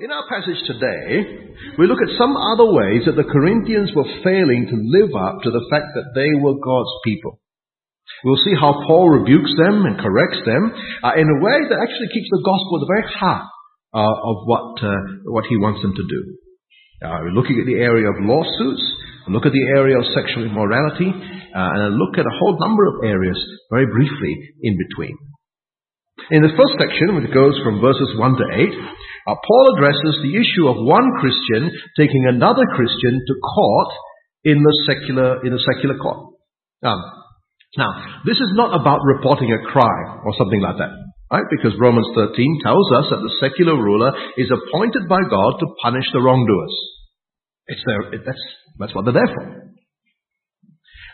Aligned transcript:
In 0.00 0.08
our 0.08 0.24
passage 0.32 0.56
today, 0.64 1.44
we 1.76 1.84
look 1.84 2.00
at 2.00 2.16
some 2.16 2.32
other 2.32 2.64
ways 2.72 3.04
that 3.04 3.20
the 3.20 3.28
Corinthians 3.28 3.92
were 3.92 4.08
failing 4.24 4.64
to 4.72 4.88
live 4.96 5.12
up 5.12 5.44
to 5.44 5.52
the 5.52 5.60
fact 5.68 5.92
that 5.92 6.16
they 6.16 6.32
were 6.40 6.56
God's 6.56 6.96
people. 7.04 7.36
We'll 8.24 8.40
see 8.40 8.56
how 8.56 8.80
Paul 8.88 9.12
rebukes 9.12 9.52
them 9.60 9.84
and 9.84 10.00
corrects 10.00 10.40
them 10.48 10.72
uh, 11.04 11.20
in 11.20 11.28
a 11.28 11.40
way 11.44 11.68
that 11.68 11.84
actually 11.84 12.16
keeps 12.16 12.32
the 12.32 12.40
gospel 12.40 12.80
at 12.80 12.82
the 12.88 12.94
very 12.96 13.08
heart 13.12 13.44
uh, 13.92 14.16
of 14.24 14.36
what, 14.48 14.80
uh, 14.80 15.28
what 15.36 15.44
he 15.52 15.60
wants 15.60 15.84
them 15.84 15.92
to 15.92 16.06
do. 16.08 16.20
Uh, 17.04 17.20
we're 17.20 17.36
looking 17.36 17.60
at 17.60 17.68
the 17.68 17.84
area 17.84 18.08
of 18.08 18.24
lawsuits, 18.24 18.84
look 19.28 19.44
at 19.44 19.52
the 19.52 19.68
area 19.76 20.00
of 20.00 20.08
sexual 20.16 20.48
immorality, 20.48 21.12
uh, 21.12 21.76
and 21.76 22.00
look 22.00 22.16
at 22.16 22.24
a 22.24 22.38
whole 22.40 22.56
number 22.56 22.88
of 22.88 23.04
areas 23.04 23.36
very 23.68 23.84
briefly 23.84 24.32
in 24.64 24.80
between. 24.80 25.12
In 26.30 26.44
the 26.44 26.52
first 26.52 26.76
section, 26.76 27.16
which 27.16 27.32
goes 27.32 27.56
from 27.64 27.80
verses 27.80 28.12
1 28.16 28.36
to 28.36 28.46
8, 28.52 28.68
uh, 28.68 29.34
Paul 29.34 29.64
addresses 29.76 30.20
the 30.20 30.36
issue 30.36 30.68
of 30.68 30.76
one 30.80 31.08
Christian 31.20 31.72
taking 31.96 32.28
another 32.28 32.64
Christian 32.76 33.16
to 33.16 33.34
court 33.40 33.90
in 34.44 34.62
the 34.62 34.74
secular, 34.84 35.44
in 35.44 35.52
the 35.52 35.64
secular 35.64 35.96
court. 35.96 36.36
Um, 36.84 37.00
now, 37.76 38.22
this 38.26 38.36
is 38.36 38.52
not 38.54 38.74
about 38.74 39.00
reporting 39.04 39.52
a 39.52 39.64
crime 39.70 40.24
or 40.24 40.34
something 40.36 40.60
like 40.60 40.78
that. 40.78 40.90
Right? 41.30 41.46
Because 41.50 41.78
Romans 41.78 42.08
13 42.14 42.58
tells 42.64 42.90
us 42.98 43.06
that 43.10 43.22
the 43.22 43.36
secular 43.38 43.78
ruler 43.78 44.10
is 44.36 44.50
appointed 44.50 45.08
by 45.08 45.22
God 45.30 45.60
to 45.60 45.74
punish 45.82 46.06
the 46.12 46.20
wrongdoers. 46.20 46.74
It's 47.68 47.82
their, 47.86 48.14
it, 48.14 48.22
that's, 48.26 48.42
that's 48.78 48.94
what 48.94 49.04
they're 49.04 49.14
there 49.14 49.30
for. 49.30 49.70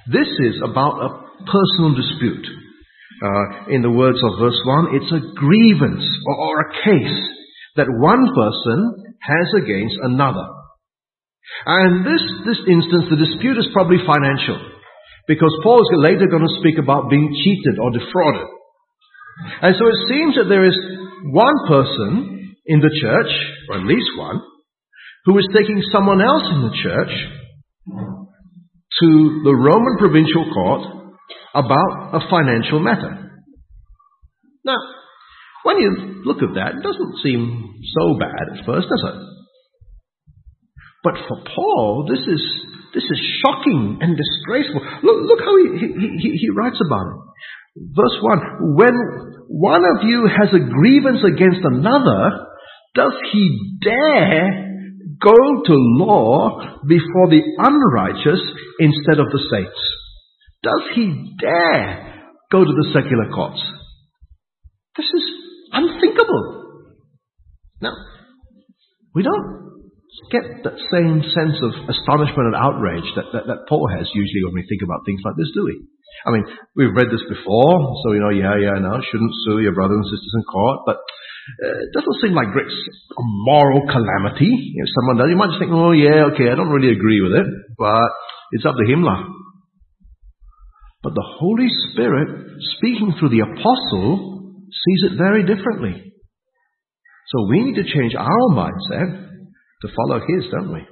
This 0.09 0.29
is 0.29 0.63
about 0.65 1.03
a 1.05 1.09
personal 1.45 1.95
dispute. 1.95 2.47
Uh, 3.17 3.73
in 3.73 3.81
the 3.81 3.91
words 3.91 4.21
of 4.21 4.39
verse 4.39 4.61
1, 4.65 5.01
it's 5.01 5.13
a 5.13 5.25
grievance 5.35 6.05
or, 6.27 6.61
a 6.61 6.73
case 6.85 7.21
that 7.77 7.89
one 7.89 8.29
person 8.37 9.17
has 9.21 9.49
against 9.65 9.97
another. 10.03 10.45
And 11.65 12.05
this, 12.05 12.21
this 12.45 12.61
instance, 12.69 13.09
the 13.09 13.25
dispute 13.25 13.57
is 13.57 13.73
probably 13.73 14.05
financial. 14.05 14.61
Because 15.27 15.53
Paul 15.63 15.81
is 15.81 15.91
later 15.97 16.29
going 16.29 16.47
to 16.47 16.61
speak 16.61 16.77
about 16.79 17.09
being 17.09 17.33
cheated 17.33 17.81
or 17.81 17.91
defrauded. 17.91 18.49
And 19.63 19.75
so 19.79 19.85
it 19.89 20.01
seems 20.09 20.37
that 20.37 20.49
there 20.49 20.65
is 20.65 20.77
one 21.33 21.57
person 21.69 22.55
in 22.67 22.81
the 22.81 22.93
church, 23.01 23.33
or 23.71 23.81
at 23.81 23.87
least 23.87 24.11
one, 24.17 24.41
who 25.25 25.39
is 25.39 25.49
taking 25.57 25.83
someone 25.91 26.21
else 26.21 26.45
in 26.53 26.63
the 26.63 26.77
church 26.83 27.13
to 29.01 29.09
the 29.45 29.55
Roman 29.55 29.97
provincial 29.99 30.53
court 30.53 31.06
about 31.57 32.13
a 32.13 32.21
financial 32.29 32.81
matter. 32.81 33.41
Now, 34.65 34.77
when 35.65 35.79
you 35.79 36.23
look 36.25 36.43
at 36.43 36.55
that, 36.55 36.77
it 36.77 36.83
doesn't 36.83 37.23
seem 37.23 37.75
so 37.97 38.19
bad 38.21 38.45
at 38.53 38.67
first, 38.67 38.89
does 38.93 39.05
it? 39.09 39.19
But 41.03 41.15
for 41.29 41.39
Paul, 41.55 42.07
this 42.11 42.21
is, 42.21 42.43
this 42.93 43.05
is 43.05 43.21
shocking 43.41 43.99
and 44.01 44.19
disgraceful. 44.19 44.83
Look, 45.03 45.19
look 45.25 45.41
how 45.41 45.57
he, 45.57 46.21
he, 46.21 46.39
he 46.39 46.51
writes 46.51 46.81
about 46.85 47.07
it. 47.09 47.19
Verse 47.95 48.19
1 48.21 48.77
When 48.77 48.95
one 49.49 49.85
of 49.85 50.03
you 50.03 50.29
has 50.29 50.49
a 50.53 50.59
grievance 50.59 51.23
against 51.25 51.63
another, 51.63 52.47
does 52.95 53.13
he 53.33 53.79
dare 53.83 54.67
go 55.23 55.37
to 55.65 55.75
law 55.75 56.61
before 56.87 57.29
the 57.31 57.43
unrighteous 57.59 58.43
instead 58.81 59.21
of 59.21 59.31
the 59.31 59.43
saints? 59.51 59.96
Does 60.67 60.85
he 60.99 61.07
dare 61.39 62.27
go 62.51 62.67
to 62.67 62.75
the 62.75 62.91
secular 62.91 63.31
courts? 63.31 63.63
This 64.99 65.07
is 65.07 65.25
unthinkable. 65.71 66.91
Now, 67.79 67.95
we 69.15 69.23
don't 69.23 69.87
get 70.35 70.43
that 70.67 70.75
same 70.91 71.23
sense 71.23 71.63
of 71.63 71.71
astonishment 71.87 72.51
and 72.51 72.59
outrage 72.59 73.07
that, 73.15 73.31
that, 73.31 73.47
that 73.47 73.71
Paul 73.71 73.87
has 73.95 74.11
usually 74.11 74.43
when 74.43 74.59
we 74.59 74.67
think 74.67 74.83
about 74.83 75.07
things 75.07 75.23
like 75.23 75.39
this, 75.39 75.55
do 75.55 75.63
we? 75.71 75.87
I 76.27 76.35
mean, 76.35 76.45
we've 76.75 76.97
read 76.99 77.15
this 77.15 77.23
before, 77.31 77.77
so 78.03 78.11
we 78.11 78.19
know, 78.19 78.35
yeah, 78.35 78.59
yeah, 78.59 78.83
no, 78.83 78.99
shouldn't 79.07 79.39
sue 79.47 79.63
your 79.63 79.77
brothers 79.77 80.03
and 80.03 80.11
sisters 80.11 80.35
in 80.35 80.43
court, 80.51 80.83
but 80.83 80.99
uh, 80.99 81.79
it 81.79 81.93
doesn't 81.95 82.19
seem 82.27 82.35
like 82.35 82.51
great 82.51 82.73
moral 83.47 83.87
calamity. 83.87 84.51
If 84.51 84.89
someone 84.99 85.23
does, 85.23 85.31
you 85.31 85.39
might 85.39 85.55
just 85.55 85.63
think, 85.63 85.71
oh 85.71 85.95
yeah, 85.95 86.35
okay, 86.35 86.51
I 86.51 86.59
don't 86.59 86.75
really 86.75 86.91
agree 86.91 87.23
with 87.23 87.39
it, 87.39 87.47
but 87.79 88.11
it's 88.51 88.67
up 88.67 88.75
to 88.75 88.87
him 88.91 89.07
lah. 89.07 89.46
But 91.07 91.15
the 91.15 91.35
Holy 91.39 91.69
Spirit, 91.93 92.59
speaking 92.79 93.15
through 93.15 93.29
the 93.29 93.47
apostle, 93.47 94.43
sees 94.67 95.05
it 95.07 95.17
very 95.17 95.47
differently. 95.47 96.03
So 97.31 97.47
we 97.49 97.63
need 97.63 97.77
to 97.77 97.87
change 97.87 98.17
our 98.19 98.49
mindset 98.51 99.15
to 99.83 99.89
follow 99.95 100.19
his, 100.27 100.51
don't 100.51 100.73
we? 100.73 100.83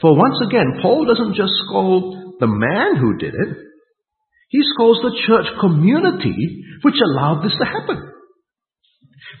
For 0.00 0.14
once 0.16 0.38
again, 0.46 0.78
Paul 0.80 1.06
doesn't 1.06 1.34
just 1.34 1.50
scold 1.66 2.38
the 2.38 2.46
man 2.46 2.94
who 3.02 3.18
did 3.18 3.34
it. 3.34 3.56
He 4.50 4.60
scolds 4.74 5.00
the 5.02 5.18
church 5.26 5.46
community 5.60 6.62
which 6.82 7.02
allowed 7.02 7.42
this 7.42 7.58
to 7.58 7.64
happen. 7.64 8.12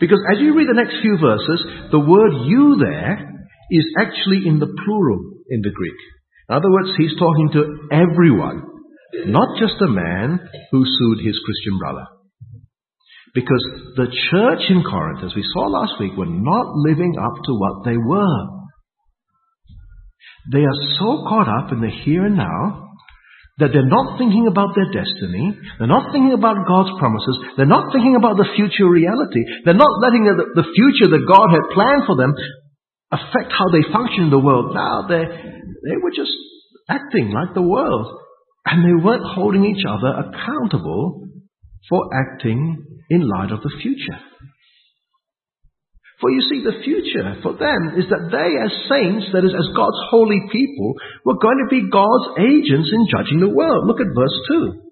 Because 0.00 0.18
as 0.34 0.40
you 0.40 0.56
read 0.56 0.66
the 0.66 0.74
next 0.74 0.96
few 1.00 1.16
verses, 1.16 1.64
the 1.92 2.00
word 2.00 2.42
you 2.42 2.76
there 2.80 3.38
is 3.70 3.86
actually 4.00 4.48
in 4.48 4.58
the 4.58 4.66
plural 4.66 5.20
in 5.48 5.60
the 5.62 5.70
Greek. 5.70 6.00
In 6.48 6.56
other 6.56 6.70
words, 6.72 6.90
he's 6.98 7.16
talking 7.16 7.50
to 7.52 7.86
everyone, 7.92 8.69
not 9.26 9.58
just 9.58 9.80
a 9.80 9.88
man 9.88 10.40
who 10.70 10.84
sued 10.84 11.24
his 11.24 11.38
Christian 11.44 11.78
brother. 11.78 12.06
Because 13.34 13.62
the 13.96 14.10
church 14.30 14.62
in 14.70 14.82
Corinth, 14.82 15.22
as 15.24 15.34
we 15.36 15.46
saw 15.54 15.66
last 15.66 16.00
week, 16.00 16.16
were 16.16 16.26
not 16.26 16.66
living 16.74 17.14
up 17.14 17.34
to 17.46 17.52
what 17.54 17.84
they 17.84 17.96
were. 17.96 18.60
They 20.52 20.64
are 20.66 20.80
so 20.98 21.24
caught 21.28 21.46
up 21.46 21.72
in 21.72 21.80
the 21.80 21.90
here 21.90 22.26
and 22.26 22.36
now 22.36 22.90
that 23.60 23.70
they're 23.76 23.86
not 23.86 24.16
thinking 24.16 24.48
about 24.48 24.72
their 24.74 24.88
destiny, 24.88 25.52
they're 25.78 25.86
not 25.86 26.10
thinking 26.10 26.32
about 26.32 26.64
God's 26.66 26.96
promises, 26.98 27.36
they're 27.60 27.68
not 27.68 27.92
thinking 27.92 28.16
about 28.16 28.40
the 28.40 28.48
future 28.56 28.88
reality, 28.88 29.44
they're 29.68 29.76
not 29.76 30.00
letting 30.00 30.24
the, 30.24 30.64
future 30.72 31.12
that 31.12 31.28
God 31.28 31.52
had 31.52 31.68
planned 31.76 32.08
for 32.08 32.16
them 32.16 32.32
affect 33.12 33.52
how 33.52 33.68
they 33.68 33.84
function 33.92 34.26
in 34.26 34.32
the 34.32 34.40
world. 34.40 34.72
Now 34.72 35.04
they 35.06 35.22
they 35.22 35.96
were 36.00 36.14
just 36.14 36.32
acting 36.88 37.30
like 37.36 37.52
the 37.52 37.62
world, 37.62 38.08
and 38.66 38.84
they 38.84 39.04
weren't 39.04 39.24
holding 39.24 39.64
each 39.64 39.84
other 39.88 40.28
accountable 40.28 41.28
for 41.88 42.10
acting 42.14 42.84
in 43.08 43.28
light 43.28 43.50
of 43.50 43.62
the 43.62 43.72
future. 43.82 44.20
For 46.20 46.30
you 46.30 46.44
see, 46.52 46.60
the 46.60 46.84
future 46.84 47.40
for 47.40 47.56
them 47.56 47.96
is 47.96 48.04
that 48.12 48.28
they, 48.28 48.52
as 48.60 48.72
saints, 48.92 49.32
that 49.32 49.40
is, 49.40 49.56
as 49.56 49.72
God's 49.72 49.96
holy 50.12 50.44
people, 50.52 50.92
were 51.24 51.40
going 51.40 51.64
to 51.64 51.72
be 51.72 51.88
God's 51.88 52.36
agents 52.36 52.92
in 52.92 53.08
judging 53.08 53.40
the 53.40 53.48
world. 53.48 53.88
Look 53.88 54.04
at 54.04 54.12
verse 54.12 54.36
2. 54.52 54.84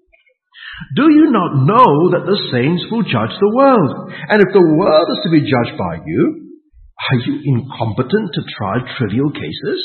Do 0.97 1.05
you 1.13 1.29
not 1.29 1.69
know 1.69 2.17
that 2.17 2.25
the 2.25 2.39
saints 2.49 2.81
will 2.89 3.05
judge 3.05 3.35
the 3.37 3.53
world? 3.53 4.09
And 4.09 4.41
if 4.41 4.49
the 4.49 4.73
world 4.81 5.07
is 5.13 5.21
to 5.21 5.29
be 5.29 5.45
judged 5.45 5.77
by 5.77 6.01
you, 6.01 6.49
are 6.97 7.19
you 7.21 7.35
incompetent 7.45 8.33
to 8.33 8.41
try 8.57 8.81
trivial 8.97 9.29
cases? 9.29 9.79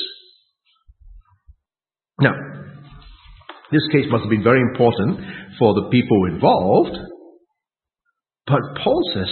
Now, 2.20 2.32
this 3.74 3.90
case 3.90 4.06
must 4.06 4.22
have 4.22 4.30
been 4.30 4.46
very 4.46 4.62
important 4.62 5.18
for 5.58 5.74
the 5.74 5.90
people 5.90 6.30
involved. 6.30 6.94
But 8.46 8.78
Paul 8.78 9.02
says, 9.10 9.30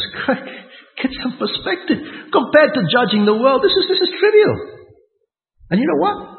Get 0.99 1.15
some 1.23 1.39
perspective. 1.39 2.03
Compared 2.35 2.75
to 2.75 2.91
judging 2.91 3.23
the 3.23 3.39
world, 3.39 3.63
this 3.63 3.73
is, 3.73 3.87
this 3.87 4.03
is 4.03 4.13
trivial. 4.19 4.83
And 5.71 5.79
you 5.79 5.87
know 5.87 6.03
what? 6.03 6.33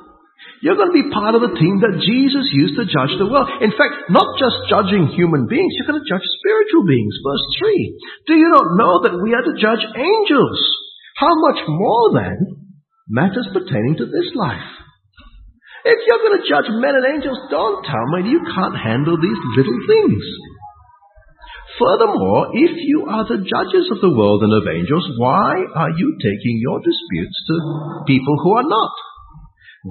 You're 0.60 0.80
going 0.80 0.92
to 0.92 1.00
be 1.00 1.12
part 1.12 1.36
of 1.36 1.44
the 1.44 1.56
team 1.56 1.80
that 1.84 2.04
Jesus 2.04 2.52
used 2.52 2.76
to 2.76 2.88
judge 2.88 3.16
the 3.16 3.28
world. 3.28 3.48
In 3.64 3.72
fact, 3.72 4.12
not 4.12 4.36
just 4.36 4.68
judging 4.68 5.12
human 5.16 5.48
beings, 5.48 5.72
you're 5.76 5.88
going 5.88 6.00
to 6.00 6.08
judge 6.08 6.24
spiritual 6.40 6.84
beings. 6.84 7.16
Verse 7.24 7.46
3. 7.64 8.32
Do 8.32 8.34
you 8.36 8.50
not 8.52 8.76
know 8.76 8.94
that 9.08 9.16
we 9.16 9.32
are 9.32 9.46
to 9.48 9.56
judge 9.56 9.84
angels? 9.96 10.60
How 11.16 11.32
much 11.52 11.64
more 11.68 12.06
then 12.20 12.38
matters 13.08 13.48
pertaining 13.52 13.96
to 14.00 14.08
this 14.08 14.32
life? 14.36 14.83
If 15.84 16.00
you're 16.08 16.24
going 16.24 16.40
to 16.40 16.48
judge 16.48 16.70
men 16.80 16.96
and 16.96 17.08
angels, 17.12 17.40
don't 17.52 17.84
tell 17.84 18.08
me 18.16 18.32
you 18.32 18.40
can't 18.48 18.80
handle 18.80 19.20
these 19.20 19.42
little 19.60 19.80
things. 19.84 20.24
Furthermore, 21.76 22.54
if 22.54 22.72
you 22.88 23.08
are 23.10 23.28
the 23.28 23.44
judges 23.44 23.92
of 23.92 24.00
the 24.00 24.16
world 24.16 24.44
and 24.44 24.54
of 24.54 24.70
angels, 24.70 25.04
why 25.18 25.60
are 25.76 25.92
you 25.92 26.16
taking 26.22 26.62
your 26.62 26.80
disputes 26.80 27.38
to 27.50 27.56
people 28.08 28.36
who 28.44 28.52
are 28.56 28.70
not? 28.70 28.94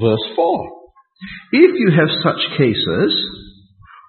Verse 0.01 0.27
4. 0.37 0.83
If 1.53 1.71
you 1.77 1.91
have 1.93 2.23
such 2.23 2.41
cases, 2.57 3.13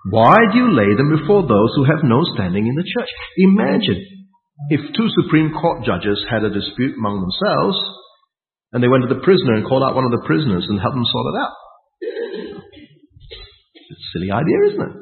why 0.09 0.37
do 0.51 0.57
you 0.59 0.71
lay 0.71 0.95
them 0.95 1.11
before 1.17 1.43
those 1.43 1.71
who 1.75 1.83
have 1.83 2.03
no 2.03 2.23
standing 2.35 2.67
in 2.67 2.75
the 2.75 2.87
church? 2.87 3.09
Imagine 3.37 4.29
if 4.69 4.95
two 4.95 5.09
Supreme 5.23 5.51
Court 5.51 5.83
judges 5.83 6.23
had 6.29 6.43
a 6.43 6.53
dispute 6.53 6.95
among 6.95 7.19
themselves, 7.19 7.75
and 8.71 8.83
they 8.83 8.87
went 8.87 9.03
to 9.03 9.13
the 9.13 9.25
prisoner 9.25 9.55
and 9.59 9.67
called 9.67 9.83
out 9.83 9.95
one 9.95 10.05
of 10.05 10.15
the 10.15 10.25
prisoners 10.25 10.65
and 10.69 10.79
helped 10.79 10.95
them 10.95 11.09
sort 11.11 11.33
it 11.33 11.41
out. 11.41 11.55
It's 13.93 14.01
a 14.01 14.11
silly 14.17 14.33
idea, 14.33 14.73
isn't 14.73 14.81
it? 14.81 14.93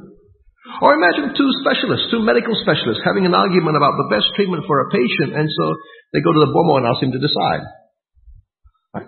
Or 0.84 0.94
imagine 0.94 1.34
two 1.34 1.52
specialists, 1.64 2.12
two 2.12 2.22
medical 2.22 2.54
specialists 2.60 3.02
having 3.08 3.26
an 3.26 3.34
argument 3.34 3.80
about 3.80 3.96
the 3.98 4.12
best 4.12 4.30
treatment 4.36 4.68
for 4.68 4.84
a 4.84 4.92
patient 4.92 5.32
and 5.34 5.48
so 5.48 5.66
they 6.14 6.20
go 6.20 6.32
to 6.36 6.44
the 6.44 6.52
bomoh 6.52 6.84
and 6.84 6.88
ask 6.88 7.00
him 7.00 7.16
to 7.16 7.24
decide. 7.24 7.64
Right? 8.94 9.08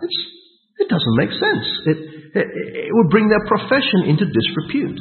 it 0.79 0.87
doesn't 0.89 1.19
make 1.19 1.31
sense. 1.31 1.67
It, 1.85 1.97
it, 2.33 2.47
it 2.87 2.93
would 2.95 3.11
bring 3.11 3.29
their 3.29 3.45
profession 3.45 4.07
into 4.07 4.25
disrepute. 4.25 4.99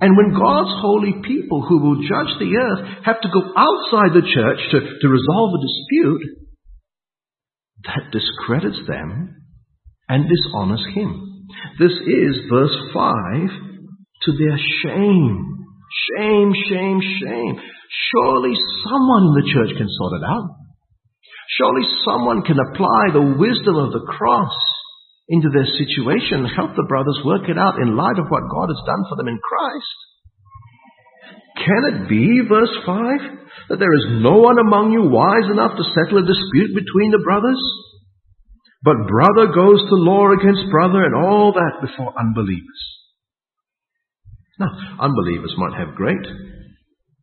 And 0.00 0.16
when 0.16 0.32
God's 0.32 0.72
holy 0.80 1.20
people 1.24 1.60
who 1.66 1.78
will 1.78 2.00
judge 2.00 2.32
the 2.38 2.56
earth 2.56 3.04
have 3.04 3.20
to 3.20 3.28
go 3.28 3.42
outside 3.56 4.16
the 4.16 4.24
church 4.24 4.60
to, 4.72 4.78
to 4.80 5.08
resolve 5.08 5.50
a 5.52 5.60
dispute, 5.60 6.40
that 7.84 8.12
discredits 8.12 8.80
them 8.88 9.36
and 10.08 10.28
dishonors 10.28 10.84
Him. 10.94 11.29
This 11.78 11.92
is 11.92 12.50
verse 12.50 12.76
5 12.92 13.14
to 14.24 14.30
their 14.36 14.58
shame. 14.82 15.66
Shame, 16.16 16.52
shame, 16.68 17.00
shame. 17.00 17.54
Surely 18.12 18.54
someone 18.84 19.22
in 19.30 19.34
the 19.42 19.50
church 19.52 19.76
can 19.76 19.88
sort 19.88 20.20
it 20.20 20.24
out. 20.24 20.56
Surely 21.58 21.82
someone 22.04 22.42
can 22.42 22.58
apply 22.58 23.10
the 23.12 23.34
wisdom 23.38 23.76
of 23.76 23.92
the 23.92 24.06
cross 24.06 24.54
into 25.28 25.48
their 25.50 25.66
situation 25.78 26.46
help 26.58 26.74
the 26.74 26.86
brothers 26.90 27.18
work 27.24 27.46
it 27.48 27.58
out 27.58 27.78
in 27.78 27.96
light 27.96 28.18
of 28.18 28.26
what 28.30 28.50
God 28.50 28.66
has 28.66 28.82
done 28.86 29.06
for 29.08 29.16
them 29.16 29.28
in 29.28 29.38
Christ. 29.38 29.98
Can 31.66 31.82
it 31.86 32.08
be, 32.08 32.42
verse 32.48 32.74
5, 32.86 33.70
that 33.70 33.78
there 33.78 33.94
is 33.94 34.22
no 34.22 34.42
one 34.42 34.58
among 34.58 34.90
you 34.90 35.06
wise 35.06 35.46
enough 35.50 35.78
to 35.78 35.90
settle 35.94 36.18
a 36.18 36.26
dispute 36.26 36.74
between 36.74 37.10
the 37.10 37.22
brothers? 37.22 37.62
But 38.82 39.08
brother 39.08 39.52
goes 39.52 39.80
to 39.88 39.94
law 39.94 40.32
against 40.32 40.70
brother 40.70 41.04
and 41.04 41.14
all 41.14 41.52
that 41.52 41.86
before 41.86 42.18
unbelievers. 42.18 42.80
Now, 44.58 44.70
unbelievers 45.00 45.54
might 45.56 45.78
have 45.78 45.94
great 45.94 46.26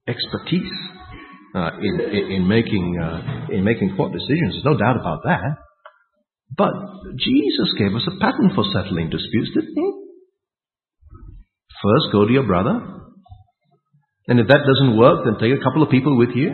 expertise 0.07 0.71
uh, 1.55 1.71
in, 1.81 1.99
in, 1.99 2.31
in, 2.31 2.47
making, 2.47 2.97
uh, 3.01 3.53
in 3.53 3.63
making 3.63 3.95
court 3.95 4.11
decisions. 4.11 4.53
There's 4.53 4.65
no 4.65 4.77
doubt 4.77 4.97
about 4.97 5.21
that. 5.23 5.57
But 6.55 6.73
Jesus 7.17 7.73
gave 7.77 7.93
us 7.93 8.07
a 8.07 8.19
pattern 8.19 8.51
for 8.55 8.63
settling 8.73 9.09
disputes, 9.09 9.51
didn't 9.53 9.75
he? 9.75 9.91
First, 11.83 12.11
go 12.11 12.25
to 12.25 12.33
your 12.33 12.47
brother. 12.47 12.79
And 14.27 14.39
if 14.39 14.47
that 14.47 14.65
doesn't 14.65 14.97
work, 14.97 15.25
then 15.25 15.39
take 15.39 15.59
a 15.59 15.63
couple 15.63 15.83
of 15.83 15.89
people 15.89 16.17
with 16.17 16.29
you. 16.35 16.51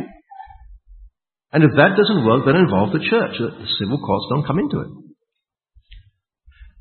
And 1.53 1.61
if 1.63 1.69
that 1.77 1.93
doesn't 1.93 2.25
work, 2.25 2.49
then 2.49 2.57
involve 2.57 2.91
the 2.91 3.05
church. 3.05 3.37
The 3.37 3.69
civil 3.77 4.01
courts 4.01 4.25
don't 4.33 4.47
come 4.49 4.57
into 4.57 4.81
it. 4.81 4.91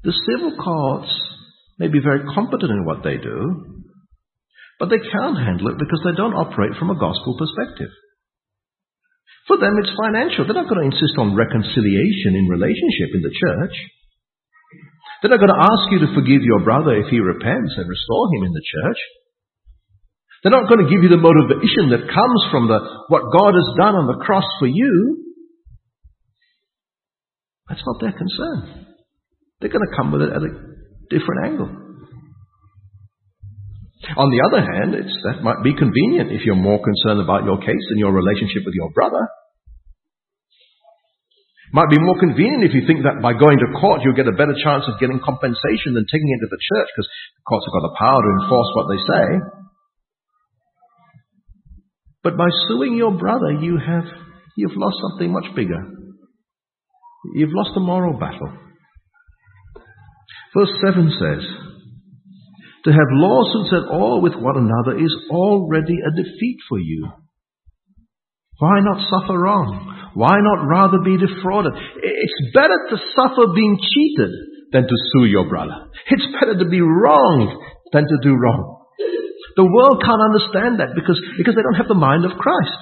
The 0.08 0.16
civil 0.32 0.56
courts 0.56 1.12
may 1.78 1.92
be 1.92 2.00
very 2.00 2.24
competent 2.34 2.72
in 2.72 2.88
what 2.88 3.04
they 3.04 3.20
do, 3.20 3.84
but 4.80 4.88
they 4.88 4.98
can't 4.98 5.38
handle 5.38 5.68
it 5.68 5.78
because 5.78 6.00
they 6.02 6.16
don't 6.16 6.34
operate 6.34 6.74
from 6.80 6.90
a 6.90 6.98
gospel 6.98 7.36
perspective. 7.36 7.92
For 9.46 9.60
them, 9.60 9.76
it's 9.76 9.92
financial. 9.92 10.48
They're 10.48 10.58
not 10.58 10.72
going 10.72 10.88
to 10.88 10.90
insist 10.90 11.20
on 11.20 11.36
reconciliation 11.36 12.34
in 12.34 12.48
relationship 12.48 13.12
in 13.12 13.22
the 13.22 13.34
church. 13.34 13.76
They're 15.20 15.30
not 15.30 15.42
going 15.42 15.54
to 15.54 15.66
ask 15.68 15.84
you 15.92 16.00
to 16.02 16.14
forgive 16.16 16.42
your 16.42 16.64
brother 16.64 16.96
if 16.96 17.12
he 17.12 17.20
repents 17.20 17.74
and 17.76 17.86
restore 17.86 18.26
him 18.34 18.48
in 18.48 18.54
the 18.56 18.64
church. 18.64 19.00
They're 20.42 20.54
not 20.54 20.66
going 20.66 20.82
to 20.82 20.90
give 20.90 21.06
you 21.06 21.08
the 21.08 21.22
motivation 21.22 21.94
that 21.94 22.10
comes 22.10 22.40
from 22.50 22.66
the, 22.66 22.82
what 23.06 23.30
God 23.30 23.54
has 23.54 23.68
done 23.78 23.94
on 23.94 24.10
the 24.10 24.18
cross 24.18 24.46
for 24.58 24.66
you. 24.66 25.22
That's 27.70 27.82
not 27.86 28.02
their 28.02 28.12
concern. 28.12 28.90
They're 29.62 29.70
going 29.70 29.86
to 29.86 29.96
come 29.96 30.10
with 30.10 30.26
it 30.26 30.34
at 30.34 30.42
a 30.42 30.50
different 31.14 31.40
angle. 31.46 31.70
On 34.18 34.34
the 34.34 34.42
other 34.42 34.58
hand, 34.58 34.98
that 34.98 35.46
might 35.46 35.62
be 35.62 35.78
convenient 35.78 36.34
if 36.34 36.42
you're 36.42 36.58
more 36.58 36.82
concerned 36.82 37.22
about 37.22 37.46
your 37.46 37.62
case 37.62 37.86
and 37.94 38.02
your 38.02 38.10
relationship 38.10 38.66
with 38.66 38.74
your 38.74 38.90
brother. 38.90 39.30
Might 41.72 41.88
be 41.88 42.02
more 42.02 42.18
convenient 42.18 42.66
if 42.66 42.74
you 42.74 42.82
think 42.84 43.06
that 43.06 43.22
by 43.22 43.32
going 43.32 43.56
to 43.62 43.78
court 43.78 44.02
you'll 44.02 44.18
get 44.18 44.28
a 44.28 44.36
better 44.36 44.52
chance 44.58 44.84
of 44.90 44.98
getting 44.98 45.22
compensation 45.22 45.94
than 45.94 46.04
taking 46.04 46.28
it 46.34 46.44
to 46.44 46.50
the 46.50 46.60
church 46.60 46.88
because 46.92 47.08
the 47.08 47.44
courts 47.48 47.64
have 47.64 47.76
got 47.78 47.86
the 47.88 47.96
power 47.96 48.20
to 48.20 48.30
enforce 48.42 48.70
what 48.74 48.86
they 48.90 49.00
say. 49.06 49.26
But 52.22 52.36
by 52.36 52.48
suing 52.68 52.96
your 52.96 53.12
brother, 53.12 53.52
you 53.60 53.78
have, 53.78 54.04
you've 54.56 54.76
lost 54.76 54.96
something 55.10 55.32
much 55.32 55.46
bigger. 55.56 55.82
You've 57.34 57.52
lost 57.52 57.76
a 57.76 57.80
moral 57.80 58.18
battle. 58.18 58.52
Verse 60.54 60.70
7 60.84 61.10
says, 61.18 61.44
to 62.84 62.90
have 62.90 63.14
lawsuits 63.14 63.72
at 63.72 63.94
all 63.94 64.20
with 64.20 64.34
one 64.34 64.58
another 64.58 64.98
is 64.98 65.14
already 65.30 65.94
a 66.02 66.10
defeat 66.10 66.58
for 66.68 66.80
you. 66.80 67.08
Why 68.58 68.80
not 68.80 69.06
suffer 69.08 69.38
wrong? 69.38 70.10
Why 70.14 70.34
not 70.40 70.66
rather 70.66 70.98
be 71.04 71.16
defrauded? 71.16 71.72
It's 72.02 72.54
better 72.54 72.74
to 72.90 72.96
suffer 73.14 73.54
being 73.54 73.78
cheated 73.78 74.30
than 74.72 74.82
to 74.82 74.96
sue 75.12 75.26
your 75.26 75.48
brother. 75.48 75.86
It's 76.10 76.26
better 76.38 76.58
to 76.58 76.68
be 76.68 76.80
wrong 76.80 77.62
than 77.92 78.02
to 78.02 78.18
do 78.22 78.34
wrong. 78.34 78.81
The 79.56 79.68
world 79.68 80.00
can't 80.00 80.28
understand 80.32 80.80
that 80.80 80.96
because, 80.96 81.20
because 81.36 81.54
they 81.54 81.64
don't 81.64 81.80
have 81.80 81.90
the 81.90 81.98
mind 81.98 82.24
of 82.24 82.40
Christ. 82.40 82.80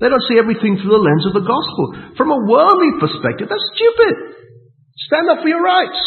They 0.00 0.08
don't 0.08 0.24
see 0.28 0.40
everything 0.40 0.80
through 0.80 0.96
the 0.96 1.04
lens 1.04 1.28
of 1.28 1.36
the 1.36 1.44
gospel. 1.44 2.16
From 2.16 2.32
a 2.32 2.44
worldly 2.48 2.96
perspective, 3.00 3.52
that's 3.52 3.72
stupid. 3.76 4.14
Stand 5.08 5.28
up 5.28 5.44
for 5.44 5.48
your 5.48 5.60
rights. 5.60 6.00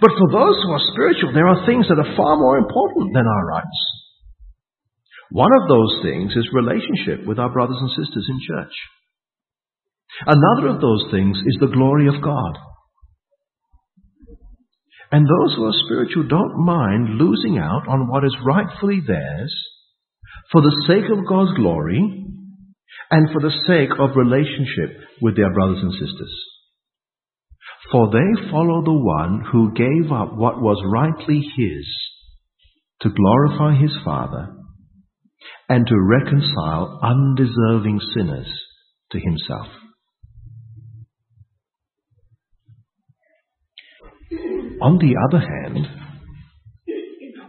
But 0.00 0.12
for 0.12 0.28
those 0.32 0.56
who 0.60 0.70
are 0.72 0.90
spiritual, 0.92 1.32
there 1.32 1.48
are 1.48 1.64
things 1.64 1.88
that 1.88 2.00
are 2.00 2.16
far 2.16 2.36
more 2.36 2.58
important 2.58 3.12
than 3.12 3.24
our 3.24 3.44
rights. 3.48 3.78
One 5.30 5.52
of 5.52 5.68
those 5.68 6.00
things 6.02 6.32
is 6.32 6.48
relationship 6.52 7.26
with 7.26 7.38
our 7.38 7.52
brothers 7.52 7.76
and 7.80 7.90
sisters 7.90 8.26
in 8.28 8.40
church. 8.48 8.72
Another 10.26 10.68
of 10.68 10.80
those 10.80 11.04
things 11.10 11.36
is 11.36 11.56
the 11.60 11.72
glory 11.72 12.08
of 12.08 12.22
God. 12.22 12.56
And 15.10 15.24
those 15.26 15.54
who 15.56 15.64
are 15.64 15.84
spiritual 15.86 16.28
don't 16.28 16.64
mind 16.64 17.18
losing 17.18 17.58
out 17.58 17.88
on 17.88 18.08
what 18.08 18.24
is 18.24 18.36
rightfully 18.44 19.00
theirs 19.06 19.54
for 20.52 20.60
the 20.60 20.84
sake 20.86 21.10
of 21.10 21.26
God's 21.26 21.56
glory 21.56 22.24
and 23.10 23.28
for 23.32 23.40
the 23.40 23.54
sake 23.66 23.90
of 23.98 24.16
relationship 24.16 25.00
with 25.22 25.36
their 25.36 25.52
brothers 25.52 25.78
and 25.82 25.92
sisters. 25.92 26.34
For 27.90 28.10
they 28.10 28.50
follow 28.50 28.84
the 28.84 28.92
one 28.92 29.44
who 29.50 29.72
gave 29.72 30.12
up 30.12 30.34
what 30.34 30.60
was 30.60 30.82
rightly 30.92 31.40
his 31.40 31.86
to 33.00 33.10
glorify 33.10 33.80
his 33.80 33.94
Father 34.04 34.54
and 35.68 35.86
to 35.86 35.94
reconcile 36.00 37.00
undeserving 37.02 38.00
sinners 38.14 38.48
to 39.12 39.18
himself. 39.18 39.68
On 44.80 44.98
the 44.98 45.16
other 45.28 45.40
hand, 45.40 45.86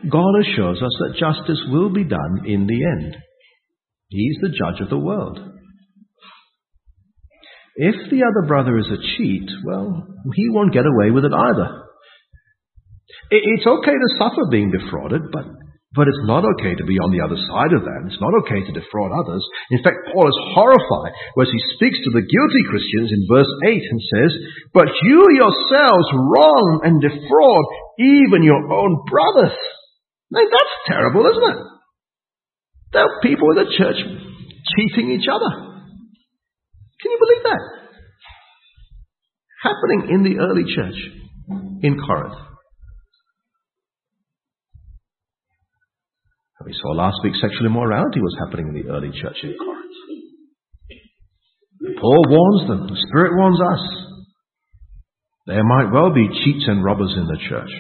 God 0.09 0.33
assures 0.41 0.81
us 0.81 0.95
that 1.00 1.19
justice 1.19 1.62
will 1.69 1.89
be 1.89 2.03
done 2.03 2.45
in 2.45 2.65
the 2.65 2.86
end. 2.86 3.17
He 4.09 4.24
is 4.24 4.38
the 4.41 4.50
judge 4.50 4.81
of 4.81 4.89
the 4.89 4.98
world. 4.98 5.39
If 7.75 8.09
the 8.09 8.24
other 8.24 8.48
brother 8.48 8.77
is 8.77 8.88
a 8.88 9.17
cheat, 9.17 9.50
well, 9.65 10.07
he 10.36 10.50
won't 10.50 10.74
get 10.74 10.86
away 10.86 11.12
with 11.12 11.25
it 11.25 11.31
either. 11.33 11.83
It's 13.31 13.65
okay 13.65 13.91
to 13.91 14.17
suffer 14.17 14.50
being 14.50 14.71
defrauded, 14.71 15.31
but, 15.31 15.45
but 15.98 16.05
it's 16.05 16.25
not 16.29 16.46
okay 16.46 16.77
to 16.77 16.86
be 16.86 17.01
on 17.01 17.10
the 17.10 17.25
other 17.25 17.38
side 17.50 17.74
of 17.74 17.81
that. 17.81 18.05
It's 18.05 18.22
not 18.22 18.38
okay 18.46 18.62
to 18.62 18.77
defraud 18.77 19.10
others. 19.10 19.41
In 19.74 19.81
fact, 19.81 20.13
Paul 20.13 20.29
is 20.29 20.38
horrified 20.53 21.17
as 21.41 21.50
he 21.50 21.62
speaks 21.74 21.98
to 22.05 22.13
the 22.13 22.22
guilty 22.22 22.63
Christians 22.69 23.10
in 23.10 23.25
verse 23.25 23.50
8 23.65 23.74
and 23.74 24.01
says, 24.13 24.31
But 24.69 24.93
you 25.01 25.25
yourselves 25.34 26.10
wrong 26.13 26.86
and 26.86 27.01
defraud 27.01 27.65
even 27.98 28.46
your 28.46 28.62
own 28.69 29.01
brothers. 29.10 29.58
Now, 30.29 30.46
that's 30.46 30.75
terrible, 30.86 31.25
isn't 31.25 31.50
it? 31.58 31.60
There 32.93 33.03
are 33.10 33.22
people 33.25 33.50
in 33.58 33.65
the 33.65 33.74
church 33.74 33.98
cheating 33.98 35.10
each 35.10 35.25
other. 35.25 35.51
Can 37.01 37.10
you 37.10 37.17
believe 37.17 37.43
that? 37.50 37.63
Happening 39.65 40.13
in 40.13 40.22
the 40.22 40.38
early 40.38 40.69
church 40.69 40.98
in 41.81 41.98
Corinth. 41.98 42.48
We 46.69 46.75
saw 46.83 46.89
last 46.89 47.17
week 47.23 47.33
sexual 47.41 47.65
immorality 47.65 48.21
was 48.21 48.38
happening 48.45 48.67
in 48.67 48.75
the 48.75 48.93
early 48.93 49.09
church 49.09 49.38
in 49.41 49.55
Corinth. 49.57 49.89
Paul 51.99 52.23
warns 52.29 52.67
them, 52.69 52.85
the 52.85 53.05
Spirit 53.09 53.35
warns 53.35 53.59
us. 53.59 53.81
There 55.47 55.63
might 55.63 55.91
well 55.91 56.13
be 56.13 56.29
cheats 56.29 56.65
and 56.67 56.83
robbers 56.83 57.15
in 57.17 57.25
the 57.25 57.39
church. 57.49 57.71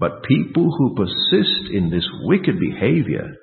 But 0.00 0.24
people 0.24 0.68
who 0.76 0.96
persist 0.96 1.70
in 1.72 1.90
this 1.90 2.04
wicked 2.24 2.58
behavior 2.58 3.36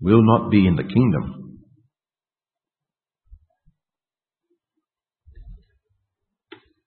will 0.00 0.24
not 0.24 0.50
be 0.50 0.66
in 0.66 0.74
the 0.74 0.82
kingdom. 0.82 1.60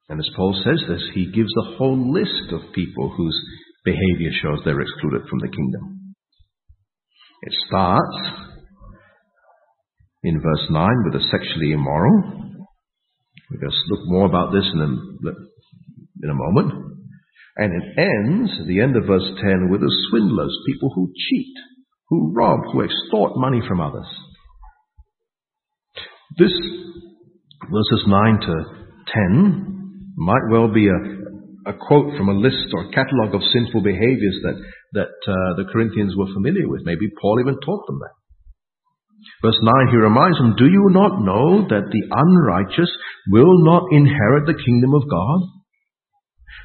And 0.10 0.20
as 0.20 0.30
Paul 0.36 0.62
says 0.66 0.84
this, 0.90 1.04
he 1.14 1.32
gives 1.32 1.54
a 1.58 1.78
whole 1.78 2.12
list 2.12 2.52
of 2.52 2.74
people 2.74 3.14
whose 3.16 3.40
behavior 3.86 4.32
shows 4.42 4.60
they're 4.66 4.82
excluded 4.82 5.30
from 5.30 5.40
the 5.40 5.48
kingdom. 5.48 5.95
It 7.42 7.54
starts 7.68 8.18
in 10.24 10.42
verse 10.42 10.68
9 10.70 10.90
with 11.06 11.14
the 11.14 11.28
sexually 11.30 11.74
immoral. 11.74 12.24
We're 13.52 13.60
going 13.60 13.72
to 13.72 13.94
look 13.94 14.08
more 14.08 14.26
about 14.26 14.52
this 14.52 14.66
in 14.74 14.80
a, 14.82 14.88
in 16.24 16.30
a 16.30 16.34
moment. 16.34 16.96
And 17.58 17.72
it 17.72 18.00
ends, 18.00 18.52
at 18.60 18.68
the 18.68 18.82
end 18.82 18.96
of 18.96 19.06
verse 19.06 19.30
10, 19.42 19.70
with 19.70 19.82
the 19.82 19.96
swindlers, 20.10 20.58
people 20.66 20.92
who 20.94 21.14
cheat, 21.16 21.54
who 22.10 22.34
rob, 22.34 22.60
who 22.72 22.84
extort 22.84 23.34
money 23.36 23.62
from 23.68 23.80
others. 23.80 24.08
This, 26.38 26.52
verses 26.52 28.04
9 28.08 28.40
to 28.42 28.64
10, 29.08 30.14
might 30.18 30.50
well 30.52 30.68
be 30.74 30.88
a, 30.88 31.25
a 31.66 31.74
quote 31.74 32.16
from 32.18 32.30
a 32.30 32.38
list 32.38 32.70
or 32.74 32.92
catalogue 32.92 33.34
of 33.34 33.42
sinful 33.52 33.82
behaviors 33.82 34.38
that, 34.44 34.58
that 34.94 35.16
uh, 35.26 35.58
the 35.58 35.66
Corinthians 35.72 36.16
were 36.16 36.32
familiar 36.34 36.68
with. 36.70 36.86
Maybe 36.86 37.10
Paul 37.20 37.40
even 37.42 37.58
taught 37.60 37.88
them 37.88 38.00
that. 38.00 38.16
Verse 39.42 39.58
9, 39.62 39.88
he 39.90 39.98
reminds 39.98 40.38
them, 40.38 40.56
Do 40.58 40.66
you 40.70 40.90
not 40.92 41.22
know 41.22 41.66
that 41.70 41.90
the 41.90 42.06
unrighteous 42.12 42.92
will 43.32 43.64
not 43.66 43.84
inherit 43.92 44.46
the 44.46 44.62
kingdom 44.62 44.94
of 44.94 45.10
God? 45.10 45.55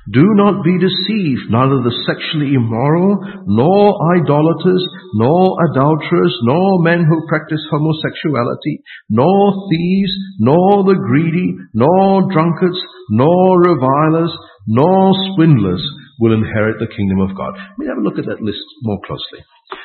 Do 0.08 0.24
not 0.32 0.64
be 0.64 0.80
deceived, 0.80 1.52
neither 1.52 1.84
the 1.84 1.92
sexually 2.08 2.56
immoral, 2.56 3.20
nor 3.44 4.00
idolaters, 4.16 4.80
nor 5.12 5.60
adulterers, 5.68 6.34
nor 6.42 6.80
men 6.80 7.04
who 7.04 7.28
practice 7.28 7.60
homosexuality, 7.68 8.80
nor 9.10 9.68
thieves, 9.68 10.12
nor 10.40 10.84
the 10.88 10.96
greedy, 10.96 11.52
nor 11.74 12.32
drunkards, 12.32 12.80
nor 13.10 13.60
revilers, 13.60 14.32
nor 14.66 15.12
swindlers 15.36 15.84
will 16.18 16.32
inherit 16.32 16.80
the 16.80 16.94
kingdom 16.96 17.20
of 17.20 17.36
God. 17.36 17.52
Let 17.56 17.78
me 17.78 17.86
have 17.88 17.98
a 17.98 18.04
look 18.04 18.18
at 18.18 18.24
that 18.24 18.40
list 18.40 18.64
more 18.82 19.00
closely. 19.04 19.44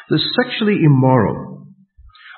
The 0.09 0.19
sexually 0.39 0.79
immoral 0.79 1.67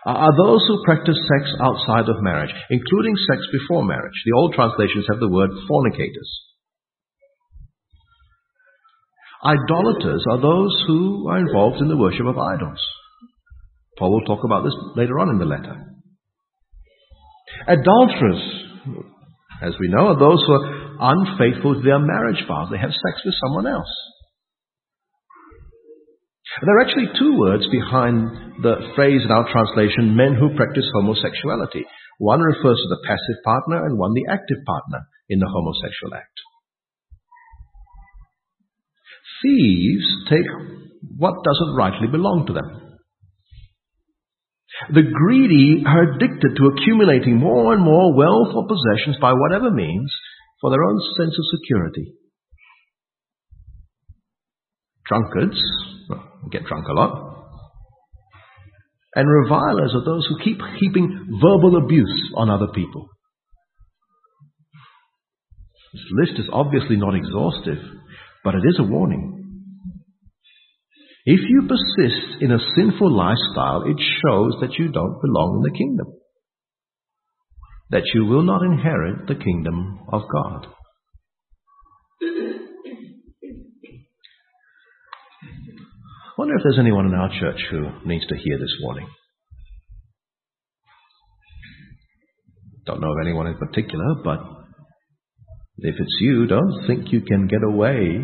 are 0.05 0.33
those 0.33 0.65
who 0.67 0.83
practice 0.83 1.19
sex 1.29 1.51
outside 1.61 2.09
of 2.09 2.23
marriage, 2.23 2.53
including 2.69 3.15
sex 3.29 3.45
before 3.51 3.85
marriage. 3.85 4.17
The 4.25 4.33
old 4.33 4.53
translations 4.53 5.05
have 5.09 5.19
the 5.19 5.29
word 5.29 5.51
fornicators. 5.67 6.46
Idolaters 9.43 10.25
are 10.29 10.41
those 10.41 10.83
who 10.87 11.27
are 11.29 11.39
involved 11.39 11.77
in 11.81 11.89
the 11.89 11.97
worship 11.97 12.25
of 12.25 12.37
idols. 12.37 12.81
Paul 13.97 14.13
will 14.13 14.25
talk 14.25 14.43
about 14.43 14.63
this 14.63 14.75
later 14.95 15.19
on 15.19 15.29
in 15.29 15.37
the 15.37 15.45
letter. 15.45 15.75
Adulterers, 17.67 18.41
as 19.61 19.73
we 19.79 19.89
know, 19.89 20.07
are 20.07 20.19
those 20.19 20.43
who 20.45 20.53
are 20.53 21.13
unfaithful 21.13 21.75
to 21.75 21.81
their 21.81 21.99
marriage 21.99 22.43
vows. 22.47 22.69
They 22.71 22.77
have 22.77 22.93
sex 22.93 23.21
with 23.25 23.35
someone 23.41 23.67
else. 23.67 23.89
There 26.61 26.77
are 26.77 26.81
actually 26.81 27.13
two 27.19 27.37
words 27.37 27.67
behind 27.69 28.63
the 28.63 28.93
phrase 28.95 29.21
in 29.23 29.29
our 29.29 29.45
translation, 29.51 30.17
men 30.17 30.33
who 30.33 30.57
practice 30.57 30.89
homosexuality. 30.93 31.85
One 32.17 32.41
refers 32.41 32.81
to 32.81 32.89
the 32.89 33.05
passive 33.05 33.43
partner 33.45 33.85
and 33.85 33.99
one 33.99 34.13
the 34.13 34.25
active 34.33 34.57
partner 34.65 35.05
in 35.29 35.37
the 35.37 35.49
homosexual 35.49 36.15
act. 36.15 36.33
Thieves 39.41 40.05
take 40.29 40.45
what 41.17 41.43
doesn't 41.43 41.75
rightly 41.75 42.07
belong 42.07 42.45
to 42.47 42.53
them. 42.53 42.87
The 44.93 45.01
greedy 45.01 45.83
are 45.85 46.13
addicted 46.13 46.55
to 46.55 46.67
accumulating 46.67 47.37
more 47.37 47.73
and 47.73 47.83
more 47.83 48.13
wealth 48.13 48.53
or 48.53 48.67
possessions 48.67 49.17
by 49.19 49.33
whatever 49.33 49.71
means 49.71 50.13
for 50.61 50.69
their 50.69 50.83
own 50.83 50.99
sense 51.17 51.35
of 51.37 51.59
security. 51.59 52.13
Drunkards 55.07 55.59
get 56.51 56.65
drunk 56.65 56.87
a 56.87 56.93
lot. 56.93 57.27
And 59.15 59.27
revilers 59.27 59.93
are 59.95 60.05
those 60.05 60.27
who 60.27 60.43
keep 60.43 60.59
heaping 60.79 61.39
verbal 61.41 61.77
abuse 61.83 62.31
on 62.35 62.49
other 62.49 62.67
people. 62.73 63.07
This 65.93 66.03
list 66.11 66.39
is 66.39 66.49
obviously 66.51 66.97
not 66.97 67.15
exhaustive, 67.15 67.79
but 68.47 68.55
it 68.55 68.63
is 68.65 68.79
a 68.79 68.83
warning. 68.83 69.33
If 71.25 71.41
you 71.49 71.67
persist 71.67 72.41
in 72.41 72.53
a 72.53 72.59
sinful 72.77 73.11
lifestyle, 73.11 73.81
it 73.81 73.97
shows 74.23 74.53
that 74.61 74.79
you 74.79 74.89
don't 74.89 75.21
belong 75.21 75.57
in 75.57 75.63
the 75.69 75.77
kingdom. 75.77 76.07
That 77.89 78.03
you 78.13 78.23
will 78.23 78.43
not 78.43 78.61
inherit 78.61 79.27
the 79.27 79.35
kingdom 79.35 79.99
of 80.13 80.21
God. 80.31 80.67
I 86.31 86.37
wonder 86.37 86.55
if 86.55 86.63
there's 86.63 86.79
anyone 86.79 87.07
in 87.07 87.15
our 87.15 87.29
church 87.41 87.59
who 87.69 87.89
needs 88.05 88.25
to 88.27 88.37
hear 88.37 88.57
this 88.57 88.73
warning. 88.81 89.09
Don't 92.85 93.01
know 93.01 93.11
of 93.11 93.17
anyone 93.25 93.47
in 93.47 93.57
particular, 93.57 94.15
but 94.23 94.39
if 95.79 95.95
it's 95.99 96.17
you, 96.21 96.47
don't 96.47 96.85
think 96.87 97.11
you 97.11 97.21
can 97.21 97.47
get 97.47 97.63
away 97.63 98.19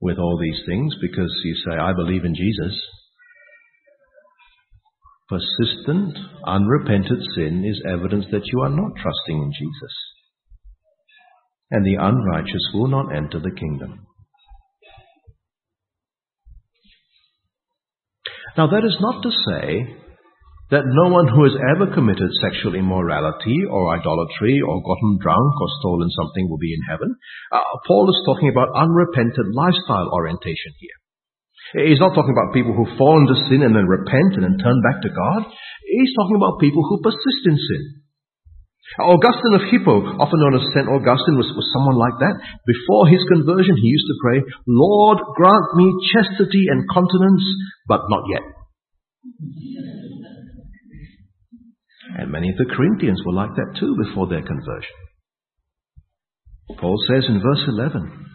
with 0.00 0.18
all 0.18 0.38
these 0.38 0.60
things 0.66 0.94
because 1.00 1.30
you 1.44 1.54
say, 1.54 1.76
I 1.76 1.92
believe 1.92 2.24
in 2.24 2.34
Jesus. 2.34 2.80
Persistent, 5.28 6.18
unrepented 6.46 7.22
sin 7.34 7.64
is 7.64 7.82
evidence 7.86 8.26
that 8.32 8.46
you 8.52 8.60
are 8.60 8.70
not 8.70 8.92
trusting 9.00 9.42
in 9.42 9.52
Jesus. 9.52 9.94
And 11.70 11.86
the 11.86 12.02
unrighteous 12.02 12.70
will 12.74 12.88
not 12.88 13.14
enter 13.14 13.38
the 13.38 13.54
kingdom. 13.58 14.06
Now, 18.56 18.66
that 18.66 18.84
is 18.84 18.96
not 19.00 19.22
to 19.22 19.30
say 19.30 20.01
that 20.72 20.88
no 20.88 21.12
one 21.12 21.28
who 21.28 21.44
has 21.44 21.52
ever 21.76 21.92
committed 21.92 22.32
sexual 22.40 22.72
immorality 22.72 23.60
or 23.68 23.92
idolatry 23.92 24.56
or 24.64 24.80
gotten 24.80 25.20
drunk 25.20 25.52
or 25.60 25.68
stolen 25.84 26.08
something 26.16 26.48
will 26.48 26.56
be 26.56 26.72
in 26.72 26.80
heaven. 26.88 27.12
Uh, 27.52 27.60
Paul 27.84 28.08
is 28.08 28.16
talking 28.24 28.48
about 28.48 28.72
unrepentant 28.72 29.52
lifestyle 29.52 30.08
orientation 30.16 30.72
here. 30.80 30.96
He's 31.92 32.00
not 32.00 32.16
talking 32.16 32.32
about 32.32 32.56
people 32.56 32.72
who 32.72 32.88
fall 32.96 33.20
into 33.20 33.36
sin 33.52 33.60
and 33.60 33.76
then 33.76 33.84
repent 33.84 34.40
and 34.40 34.44
then 34.48 34.56
turn 34.64 34.80
back 34.80 35.04
to 35.04 35.12
God. 35.12 35.44
He's 35.84 36.16
talking 36.16 36.40
about 36.40 36.60
people 36.60 36.80
who 36.88 37.04
persist 37.04 37.44
in 37.44 37.56
sin. 37.60 37.82
Augustine 39.00 39.56
of 39.56 39.68
Hippo, 39.72 40.20
often 40.20 40.40
known 40.40 40.56
as 40.56 40.68
St. 40.72 40.88
Augustine, 40.88 41.36
was, 41.36 41.48
was 41.56 41.68
someone 41.72 41.96
like 41.96 42.16
that. 42.20 42.36
Before 42.64 43.08
his 43.08 43.24
conversion, 43.28 43.76
he 43.76 43.88
used 43.88 44.08
to 44.08 44.20
pray, 44.20 44.38
Lord, 44.68 45.20
grant 45.36 45.68
me 45.76 45.88
chastity 46.12 46.68
and 46.68 46.88
continence, 46.88 47.44
but 47.88 48.04
not 48.08 48.24
yet. 48.28 48.44
And 52.18 52.30
many 52.30 52.50
of 52.50 52.56
the 52.56 52.74
Corinthians 52.74 53.22
were 53.24 53.32
like 53.32 53.54
that 53.56 53.76
too 53.80 53.96
before 54.04 54.28
their 54.28 54.42
conversion. 54.42 54.96
Paul 56.78 56.96
says 57.08 57.24
in 57.28 57.40
verse 57.40 57.64
11, 57.68 58.26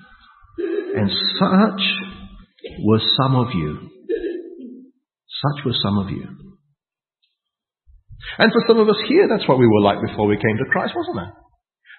And 0.95 1.09
such 1.39 1.83
were 2.83 3.01
some 3.17 3.35
of 3.35 3.47
you. 3.53 3.89
Such 5.41 5.65
were 5.65 5.77
some 5.81 5.97
of 5.99 6.09
you. 6.09 6.25
And 8.37 8.51
for 8.51 8.63
some 8.67 8.79
of 8.79 8.89
us 8.89 9.01
here, 9.07 9.27
that's 9.29 9.47
what 9.47 9.59
we 9.59 9.67
were 9.67 9.81
like 9.81 10.01
before 10.01 10.27
we 10.27 10.37
came 10.37 10.57
to 10.57 10.71
Christ, 10.71 10.93
wasn't 10.95 11.27
it? 11.27 11.33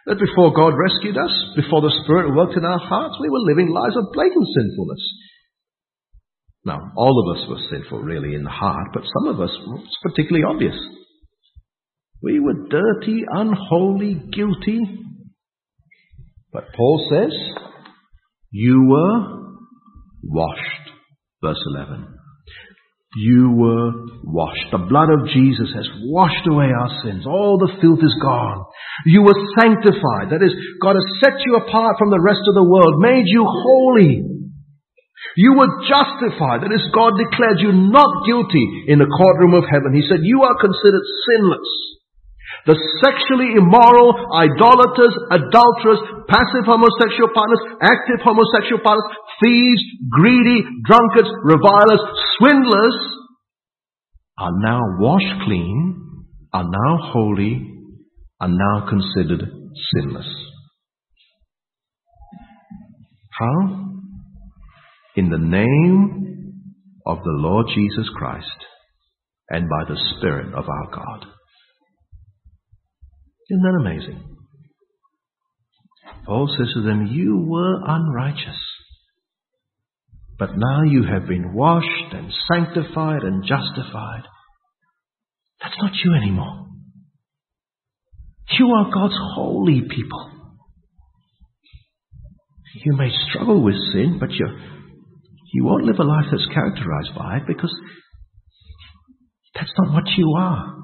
That 0.06 0.24
before 0.24 0.52
God 0.52 0.74
rescued 0.74 1.16
us, 1.16 1.34
before 1.54 1.82
the 1.82 1.94
Spirit 2.04 2.34
worked 2.34 2.56
in 2.56 2.64
our 2.64 2.78
hearts, 2.78 3.16
we 3.20 3.30
were 3.30 3.44
living 3.44 3.68
lives 3.68 3.96
of 3.96 4.12
blatant 4.12 4.46
sinfulness. 4.46 5.02
Now, 6.64 6.92
all 6.96 7.14
of 7.16 7.36
us 7.36 7.48
were 7.48 7.62
sinful 7.70 8.00
really 8.00 8.34
in 8.34 8.42
the 8.42 8.50
heart, 8.50 8.88
but 8.92 9.04
some 9.04 9.34
of 9.34 9.40
us, 9.40 9.50
it's 9.52 9.98
particularly 10.02 10.44
obvious. 10.44 10.76
We 12.22 12.40
were 12.40 12.68
dirty, 12.68 13.22
unholy, 13.28 14.14
guilty. 14.32 14.80
But 16.52 16.64
Paul 16.76 17.08
says, 17.10 17.32
you 18.50 18.86
were 18.88 19.52
washed. 20.22 20.90
Verse 21.42 21.62
11 21.76 22.18
you 23.16 23.56
were 23.56 23.90
washed. 24.20 24.68
The 24.68 24.84
blood 24.84 25.08
of 25.08 25.32
Jesus 25.32 25.72
has 25.72 25.88
washed 26.12 26.44
away 26.44 26.68
our 26.68 26.92
sins. 27.00 27.24
All 27.24 27.56
the 27.56 27.72
filth 27.80 28.04
is 28.04 28.14
gone. 28.20 28.68
You 29.08 29.24
were 29.24 29.38
sanctified. 29.56 30.28
That 30.28 30.44
is, 30.44 30.52
God 30.84 30.92
has 30.92 31.08
set 31.24 31.40
you 31.40 31.56
apart 31.56 31.96
from 31.96 32.12
the 32.12 32.20
rest 32.20 32.44
of 32.44 32.52
the 32.52 32.68
world, 32.68 33.00
made 33.00 33.24
you 33.24 33.48
holy. 33.48 34.28
You 35.40 35.56
were 35.56 35.72
justified. 35.88 36.68
That 36.68 36.74
is, 36.74 36.84
God 36.92 37.16
declared 37.16 37.64
you 37.64 37.72
not 37.72 38.28
guilty 38.28 38.92
in 38.92 39.00
the 39.00 39.08
courtroom 39.08 39.56
of 39.56 39.64
heaven. 39.64 39.96
He 39.96 40.04
said, 40.04 40.20
you 40.22 40.44
are 40.44 40.60
considered 40.60 41.04
sinless. 41.24 41.70
The 42.66 42.76
sexually 43.02 43.56
immoral, 43.56 44.14
idolaters, 44.34 45.14
adulterers, 45.30 46.00
passive 46.28 46.66
homosexual 46.66 47.30
partners, 47.34 47.62
active 47.82 48.20
homosexual 48.24 48.80
partners, 48.82 49.08
thieves, 49.42 49.82
greedy, 50.10 50.64
drunkards, 50.84 51.30
revilers, 51.44 52.02
swindlers 52.38 52.96
are 54.38 54.52
now 54.58 54.80
washed 54.98 55.44
clean, 55.44 56.24
are 56.52 56.64
now 56.64 57.10
holy, 57.12 57.62
are 58.40 58.48
now 58.48 58.88
considered 58.88 59.48
sinless. 59.92 60.28
How? 63.38 63.88
in 65.18 65.30
the 65.30 65.36
name 65.36 66.54
of 67.04 67.18
the 67.18 67.36
Lord 67.42 67.66
Jesus 67.74 68.08
Christ 68.14 68.46
and 69.50 69.68
by 69.68 69.82
the 69.88 70.00
Spirit 70.16 70.54
of 70.54 70.64
our 70.68 70.90
God. 70.94 71.26
Isn't 73.50 73.62
that 73.62 73.78
amazing? 73.80 74.36
Paul 76.26 76.48
says 76.58 76.68
to 76.74 76.82
them, 76.82 77.08
You 77.10 77.46
were 77.48 77.80
unrighteous, 77.86 78.60
but 80.38 80.50
now 80.56 80.82
you 80.82 81.04
have 81.04 81.26
been 81.26 81.54
washed 81.54 82.12
and 82.12 82.32
sanctified 82.52 83.22
and 83.22 83.44
justified. 83.44 84.24
That's 85.62 85.76
not 85.78 85.92
you 86.04 86.14
anymore. 86.14 86.66
You 88.58 88.66
are 88.68 88.90
God's 88.92 89.16
holy 89.34 89.82
people. 89.82 90.30
You 92.84 92.92
may 92.92 93.10
struggle 93.28 93.62
with 93.62 93.74
sin, 93.92 94.18
but 94.20 94.30
you, 94.30 94.46
you 95.52 95.64
won't 95.64 95.84
live 95.84 95.98
a 95.98 96.04
life 96.04 96.26
that's 96.30 96.46
characterized 96.52 97.14
by 97.16 97.38
it 97.38 97.42
because 97.46 97.74
that's 99.54 99.72
not 99.78 99.94
what 99.94 100.04
you 100.16 100.34
are. 100.36 100.76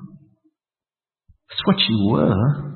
That's 1.55 1.67
what 1.67 1.77
you 1.89 2.09
were, 2.11 2.75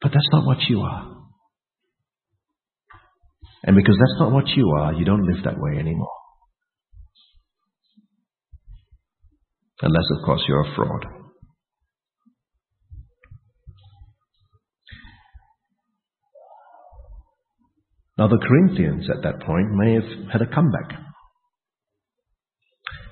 but 0.00 0.12
that's 0.12 0.28
not 0.30 0.46
what 0.46 0.58
you 0.68 0.82
are. 0.82 1.16
And 3.64 3.74
because 3.74 3.96
that's 3.98 4.20
not 4.20 4.30
what 4.30 4.46
you 4.54 4.70
are, 4.78 4.92
you 4.92 5.04
don't 5.04 5.26
live 5.26 5.42
that 5.44 5.58
way 5.58 5.78
anymore. 5.80 6.12
Unless, 9.82 10.04
of 10.16 10.26
course, 10.26 10.42
you're 10.46 10.60
a 10.60 10.74
fraud. 10.76 11.06
Now, 18.16 18.28
the 18.28 18.38
Corinthians 18.38 19.08
at 19.10 19.24
that 19.24 19.44
point 19.44 19.72
may 19.72 19.94
have 19.94 20.30
had 20.32 20.42
a 20.42 20.46
comeback. 20.46 20.90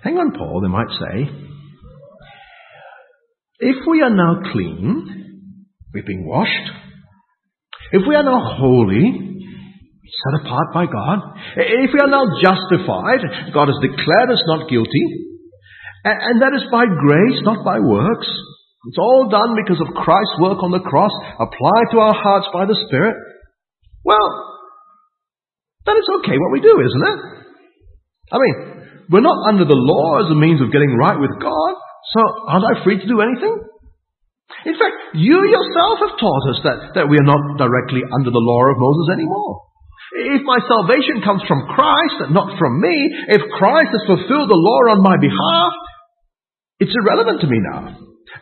Hang 0.02 0.16
on, 0.18 0.30
Paul, 0.32 0.60
they 0.60 0.68
might 0.68 0.90
say. 0.90 1.45
If 3.58 3.76
we 3.88 4.02
are 4.02 4.12
now 4.12 4.52
clean, 4.52 5.40
we've 5.94 6.06
been 6.06 6.26
washed, 6.26 6.68
if 7.92 8.02
we 8.06 8.14
are 8.14 8.22
now 8.22 8.40
holy, 8.58 9.04
set 10.06 10.34
apart 10.44 10.74
by 10.74 10.84
God, 10.84 11.18
if 11.56 11.90
we 11.94 12.00
are 12.00 12.12
now 12.12 12.26
justified, 12.42 13.24
God 13.54 13.68
has 13.68 13.80
declared 13.80 14.30
us 14.30 14.42
not 14.46 14.68
guilty, 14.68 15.04
and 16.04 16.42
that 16.42 16.52
is 16.52 16.68
by 16.70 16.84
grace, 16.84 17.40
not 17.42 17.64
by 17.64 17.80
works. 17.80 18.28
It's 18.88 18.98
all 18.98 19.28
done 19.30 19.56
because 19.56 19.80
of 19.80 19.94
Christ's 20.04 20.38
work 20.38 20.62
on 20.62 20.70
the 20.70 20.84
cross, 20.84 21.10
applied 21.40 21.88
to 21.90 21.98
our 21.98 22.14
hearts 22.14 22.46
by 22.52 22.66
the 22.66 22.78
Spirit. 22.86 23.16
Well, 24.04 24.28
then 25.86 25.96
it's 25.98 26.12
okay 26.20 26.36
what 26.38 26.52
we 26.52 26.60
do, 26.60 26.76
isn't 26.78 27.06
it? 27.08 27.18
I 28.30 28.38
mean, 28.38 28.54
we're 29.10 29.26
not 29.26 29.48
under 29.48 29.64
the 29.64 29.74
law 29.74 30.22
as 30.22 30.30
a 30.30 30.38
means 30.38 30.60
of 30.60 30.70
getting 30.70 30.94
right 30.94 31.18
with 31.18 31.34
God, 31.40 31.74
so 32.14 32.20
aren't 32.46 32.68
I 32.68 32.84
free 32.84 32.98
to 33.00 33.08
do 33.08 33.22
anything? 33.22 33.54
In 34.66 34.74
fact, 34.78 35.16
you 35.18 35.38
yourself 35.46 35.96
have 36.06 36.18
taught 36.18 36.44
us 36.54 36.60
that, 36.62 36.78
that 36.98 37.06
we 37.10 37.18
are 37.18 37.26
not 37.26 37.58
directly 37.58 38.02
under 38.02 38.30
the 38.30 38.42
law 38.42 38.62
of 38.70 38.78
Moses 38.78 39.18
anymore. 39.18 39.66
If 40.16 40.42
my 40.46 40.58
salvation 40.62 41.22
comes 41.22 41.42
from 41.46 41.66
Christ 41.66 42.26
and 42.26 42.32
not 42.34 42.54
from 42.58 42.78
me, 42.78 42.94
if 43.30 43.42
Christ 43.58 43.90
has 43.90 44.06
fulfilled 44.06 44.48
the 44.50 44.58
law 44.58 44.80
on 44.94 45.02
my 45.02 45.18
behalf, 45.18 45.72
it's 46.78 46.94
irrelevant 46.94 47.42
to 47.42 47.50
me 47.50 47.58
now. 47.58 47.90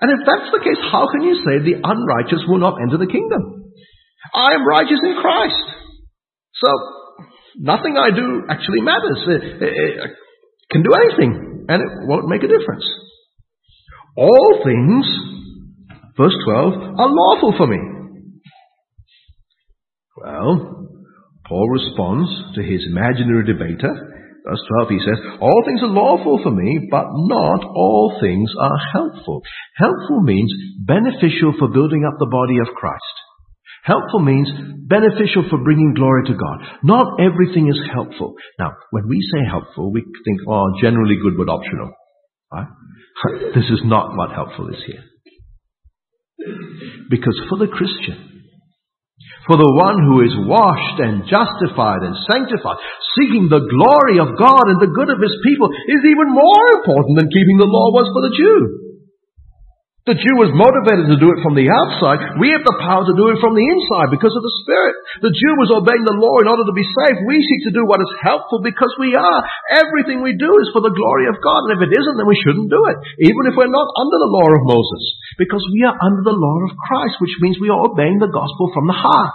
And 0.00 0.08
if 0.12 0.20
that's 0.28 0.52
the 0.52 0.64
case, 0.64 0.80
how 0.92 1.08
can 1.08 1.24
you 1.24 1.40
say 1.40 1.60
the 1.64 1.80
unrighteous 1.80 2.44
will 2.48 2.60
not 2.60 2.80
enter 2.80 3.00
the 3.00 3.10
kingdom? 3.10 3.72
I 4.32 4.54
am 4.54 4.68
righteous 4.68 5.00
in 5.00 5.16
Christ. 5.20 5.66
So, 6.60 6.68
Nothing 7.56 7.94
I 7.94 8.10
do 8.10 8.42
actually 8.50 8.82
matters. 8.82 9.20
It, 9.28 9.62
it, 9.62 9.70
it 9.70 10.10
can 10.70 10.82
do 10.82 10.90
anything, 10.90 11.66
and 11.68 11.78
it 11.78 11.90
won't 12.08 12.26
make 12.26 12.42
a 12.42 12.50
difference. 12.50 12.82
All 14.16 14.62
things, 14.64 15.06
verse 16.16 16.36
12, 16.44 16.72
are 16.98 17.10
lawful 17.10 17.54
for 17.56 17.66
me. 17.66 17.78
Well, 20.16 20.88
Paul 21.48 21.68
responds 21.68 22.30
to 22.54 22.62
his 22.62 22.86
imaginary 22.86 23.44
debater. 23.44 23.90
Verse 24.46 24.60
12, 24.86 24.88
he 24.90 25.00
says, 25.00 25.18
All 25.40 25.62
things 25.66 25.82
are 25.82 25.88
lawful 25.88 26.38
for 26.44 26.52
me, 26.52 26.86
but 26.90 27.06
not 27.26 27.64
all 27.64 28.16
things 28.20 28.52
are 28.60 28.78
helpful. 28.92 29.42
Helpful 29.76 30.20
means 30.22 30.52
beneficial 30.86 31.54
for 31.58 31.68
building 31.68 32.04
up 32.06 32.14
the 32.18 32.30
body 32.30 32.58
of 32.60 32.76
Christ. 32.76 33.16
Helpful 33.84 34.20
means 34.20 34.48
beneficial 34.86 35.44
for 35.50 35.58
bringing 35.58 35.94
glory 35.94 36.24
to 36.26 36.34
God. 36.34 36.58
Not 36.84 37.20
everything 37.20 37.68
is 37.68 37.80
helpful. 37.92 38.34
Now, 38.58 38.72
when 38.90 39.08
we 39.08 39.20
say 39.32 39.40
helpful, 39.50 39.92
we 39.92 40.02
think, 40.24 40.40
oh, 40.48 40.68
generally 40.80 41.16
good 41.20 41.36
but 41.36 41.52
optional. 41.52 41.92
Right? 42.54 42.70
This 43.54 43.66
is 43.70 43.82
not 43.84 44.14
what 44.14 44.30
helpful 44.30 44.68
is 44.70 44.82
here. 44.86 45.02
Because 47.10 47.38
for 47.50 47.58
the 47.58 47.70
Christian, 47.70 48.34
for 49.46 49.56
the 49.56 49.74
one 49.76 49.98
who 50.00 50.24
is 50.24 50.34
washed 50.48 50.98
and 51.04 51.28
justified 51.28 52.02
and 52.02 52.16
sanctified, 52.30 52.80
seeking 53.18 53.50
the 53.50 53.60
glory 53.60 54.18
of 54.22 54.38
God 54.38 54.72
and 54.72 54.80
the 54.80 54.92
good 54.92 55.10
of 55.10 55.20
his 55.20 55.36
people 55.44 55.68
is 55.68 56.02
even 56.04 56.32
more 56.32 56.64
important 56.80 57.18
than 57.20 57.32
keeping 57.32 57.60
the 57.60 57.68
law 57.68 57.92
was 57.92 58.08
for 58.08 58.22
the 58.24 58.34
Jew. 58.34 58.83
The 60.04 60.20
Jew 60.20 60.36
was 60.36 60.52
motivated 60.52 61.08
to 61.08 61.16
do 61.16 61.32
it 61.32 61.40
from 61.40 61.56
the 61.56 61.64
outside. 61.64 62.36
We 62.36 62.52
have 62.52 62.60
the 62.60 62.76
power 62.76 63.08
to 63.08 63.16
do 63.16 63.32
it 63.32 63.40
from 63.40 63.56
the 63.56 63.64
inside 63.64 64.12
because 64.12 64.36
of 64.36 64.44
the 64.44 64.56
Spirit. 64.60 65.00
The 65.24 65.32
Jew 65.32 65.52
was 65.56 65.72
obeying 65.72 66.04
the 66.04 66.20
law 66.20 66.44
in 66.44 66.48
order 66.52 66.60
to 66.68 66.76
be 66.76 66.84
saved. 66.84 67.24
We 67.24 67.40
seek 67.40 67.64
to 67.64 67.72
do 67.72 67.88
what 67.88 68.04
is 68.04 68.12
helpful 68.20 68.60
because 68.60 68.92
we 69.00 69.16
are. 69.16 69.40
Everything 69.72 70.20
we 70.20 70.36
do 70.36 70.60
is 70.60 70.68
for 70.76 70.84
the 70.84 70.92
glory 70.92 71.32
of 71.32 71.40
God. 71.40 71.64
And 71.64 71.80
if 71.80 71.88
it 71.88 71.96
isn't, 71.96 72.20
then 72.20 72.28
we 72.28 72.36
shouldn't 72.36 72.68
do 72.68 72.84
it. 72.92 73.00
Even 73.32 73.48
if 73.48 73.56
we're 73.56 73.72
not 73.72 73.88
under 73.96 74.18
the 74.20 74.28
law 74.28 74.44
of 74.44 74.68
Moses. 74.68 75.02
Because 75.40 75.64
we 75.72 75.88
are 75.88 75.96
under 75.96 76.20
the 76.20 76.36
law 76.36 76.56
of 76.68 76.76
Christ, 76.84 77.16
which 77.24 77.40
means 77.40 77.56
we 77.56 77.72
are 77.72 77.88
obeying 77.88 78.20
the 78.20 78.28
gospel 78.28 78.76
from 78.76 78.84
the 78.84 79.00
heart. 79.00 79.32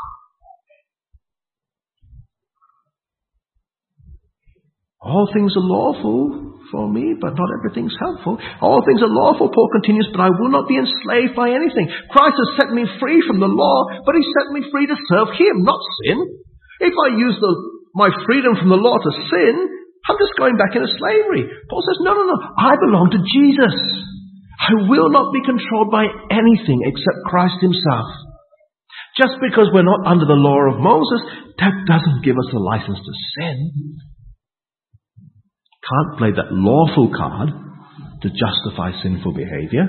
All 5.02 5.26
things 5.34 5.58
are 5.58 5.66
lawful 5.66 6.49
for 6.72 6.90
me, 6.90 7.18
but 7.18 7.34
not 7.34 7.50
everything's 7.60 7.96
helpful. 8.00 8.38
All 8.62 8.82
things 8.86 9.02
are 9.02 9.12
lawful, 9.12 9.50
Paul 9.50 9.70
continues, 9.74 10.10
but 10.14 10.22
I 10.22 10.32
will 10.32 10.54
not 10.54 10.70
be 10.70 10.78
enslaved 10.78 11.36
by 11.36 11.52
anything. 11.52 11.90
Christ 12.10 12.38
has 12.38 12.52
set 12.58 12.70
me 12.74 12.86
free 13.02 13.22
from 13.26 13.42
the 13.42 13.50
law, 13.50 14.02
but 14.06 14.16
he 14.16 14.24
set 14.34 14.54
me 14.54 14.66
free 14.72 14.88
to 14.88 14.98
serve 15.10 15.34
him, 15.36 15.66
not 15.66 15.82
sin. 16.06 16.18
If 16.80 16.96
I 16.96 17.18
use 17.18 17.38
the, 17.42 17.52
my 17.94 18.10
freedom 18.26 18.56
from 18.56 18.70
the 18.70 18.80
law 18.80 18.98
to 18.98 19.12
sin, 19.30 19.54
I'm 20.08 20.18
just 20.22 20.38
going 20.40 20.56
back 20.56 20.74
into 20.74 20.90
slavery. 20.96 21.44
Paul 21.70 21.84
says, 21.84 22.00
no, 22.02 22.16
no, 22.16 22.24
no, 22.24 22.38
I 22.58 22.78
belong 22.80 23.12
to 23.14 23.22
Jesus. 23.22 23.76
I 24.60 24.90
will 24.90 25.10
not 25.10 25.32
be 25.34 25.44
controlled 25.44 25.92
by 25.92 26.08
anything 26.32 26.84
except 26.86 27.28
Christ 27.28 27.60
himself. 27.62 28.08
Just 29.18 29.42
because 29.42 29.68
we're 29.74 29.88
not 29.88 30.08
under 30.08 30.26
the 30.26 30.40
law 30.40 30.72
of 30.72 30.80
Moses, 30.80 31.22
that 31.60 31.76
doesn't 31.88 32.24
give 32.24 32.38
us 32.38 32.52
a 32.54 32.60
license 32.60 33.00
to 33.00 33.14
sin 33.36 34.00
can't 35.84 36.18
play 36.18 36.32
that 36.36 36.52
lawful 36.52 37.12
card 37.16 37.50
to 38.22 38.28
justify 38.30 38.92
sinful 39.02 39.34
behavior. 39.34 39.88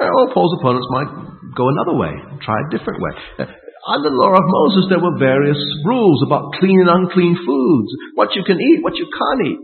Uh, 0.00 0.08
or 0.08 0.32
Paul's 0.32 0.56
opponents 0.60 0.88
might 0.90 1.10
go 1.56 1.68
another 1.68 1.96
way, 1.96 2.12
try 2.44 2.56
a 2.56 2.70
different 2.72 3.00
way. 3.00 3.12
Uh, 3.38 3.52
under 3.88 4.12
the 4.12 4.16
law 4.16 4.32
of 4.32 4.44
Moses, 4.44 4.92
there 4.92 5.00
were 5.00 5.16
various 5.16 5.60
rules 5.84 6.20
about 6.24 6.52
clean 6.60 6.84
and 6.84 6.88
unclean 6.88 7.36
foods, 7.36 7.90
what 8.14 8.36
you 8.36 8.44
can 8.44 8.60
eat, 8.60 8.84
what 8.84 8.96
you 8.96 9.08
can't 9.08 9.42
eat. 9.48 9.60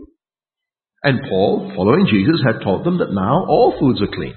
And 1.03 1.21
Paul, 1.29 1.71
following 1.77 2.09
Jesus, 2.09 2.41
had 2.41 2.65
taught 2.65 2.83
them 2.83 2.97
that 2.97 3.13
now 3.13 3.45
all 3.45 3.77
foods 3.79 4.01
are 4.01 4.09
clean. 4.09 4.33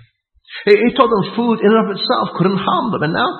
He 0.68 0.92
taught 0.92 1.08
them 1.08 1.32
food 1.36 1.64
in 1.64 1.72
and 1.72 1.88
of 1.88 1.96
itself 1.96 2.36
couldn't 2.36 2.60
harm 2.60 2.92
them. 2.92 3.02
And 3.08 3.14
now 3.16 3.30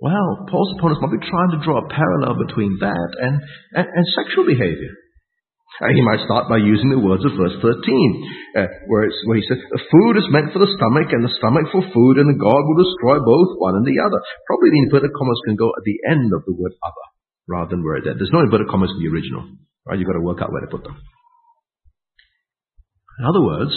well, 0.00 0.48
Paul's 0.48 0.72
opponents 0.80 1.04
might 1.04 1.12
be 1.12 1.28
trying 1.28 1.52
to 1.52 1.60
draw 1.60 1.84
a 1.84 1.92
parallel 1.92 2.40
between 2.40 2.80
that 2.80 3.10
and, 3.20 3.36
and, 3.76 3.84
and 3.84 4.04
sexual 4.16 4.48
behavior. 4.48 4.96
Uh, 5.80 5.92
he 5.92 6.00
might 6.04 6.24
start 6.24 6.48
by 6.48 6.60
using 6.60 6.92
the 6.92 7.00
words 7.00 7.24
of 7.24 7.36
verse 7.36 7.56
13, 7.60 7.64
uh, 7.64 8.68
where, 8.88 9.08
where 9.28 9.38
he 9.40 9.44
says, 9.44 9.60
The 9.72 9.84
food 9.92 10.20
is 10.20 10.28
meant 10.32 10.52
for 10.52 10.60
the 10.60 10.72
stomach, 10.76 11.08
and 11.12 11.24
the 11.24 11.32
stomach 11.40 11.72
for 11.72 11.84
food, 11.92 12.20
and 12.20 12.28
the 12.28 12.36
God 12.36 12.64
will 12.64 12.84
destroy 12.84 13.16
both 13.20 13.56
one 13.60 13.76
and 13.76 13.84
the 13.88 14.00
other. 14.00 14.20
Probably 14.44 14.72
the 14.72 14.84
inverted 14.88 15.12
commas 15.16 15.40
can 15.48 15.56
go 15.56 15.72
at 15.72 15.84
the 15.84 15.96
end 16.12 16.32
of 16.36 16.44
the 16.44 16.52
word 16.52 16.76
other, 16.84 17.06
rather 17.48 17.72
than 17.72 17.84
where 17.84 17.96
it's 17.96 18.08
at. 18.08 18.16
There's 18.20 18.32
no 18.32 18.44
inverted 18.44 18.68
commas 18.68 18.92
in 18.92 19.00
the 19.04 19.08
original. 19.08 19.56
Right? 19.88 19.96
You've 19.96 20.08
got 20.08 20.20
to 20.20 20.24
work 20.24 20.44
out 20.44 20.52
where 20.52 20.64
to 20.64 20.72
put 20.72 20.84
them. 20.84 21.00
In 23.20 23.24
other 23.24 23.40
words, 23.40 23.72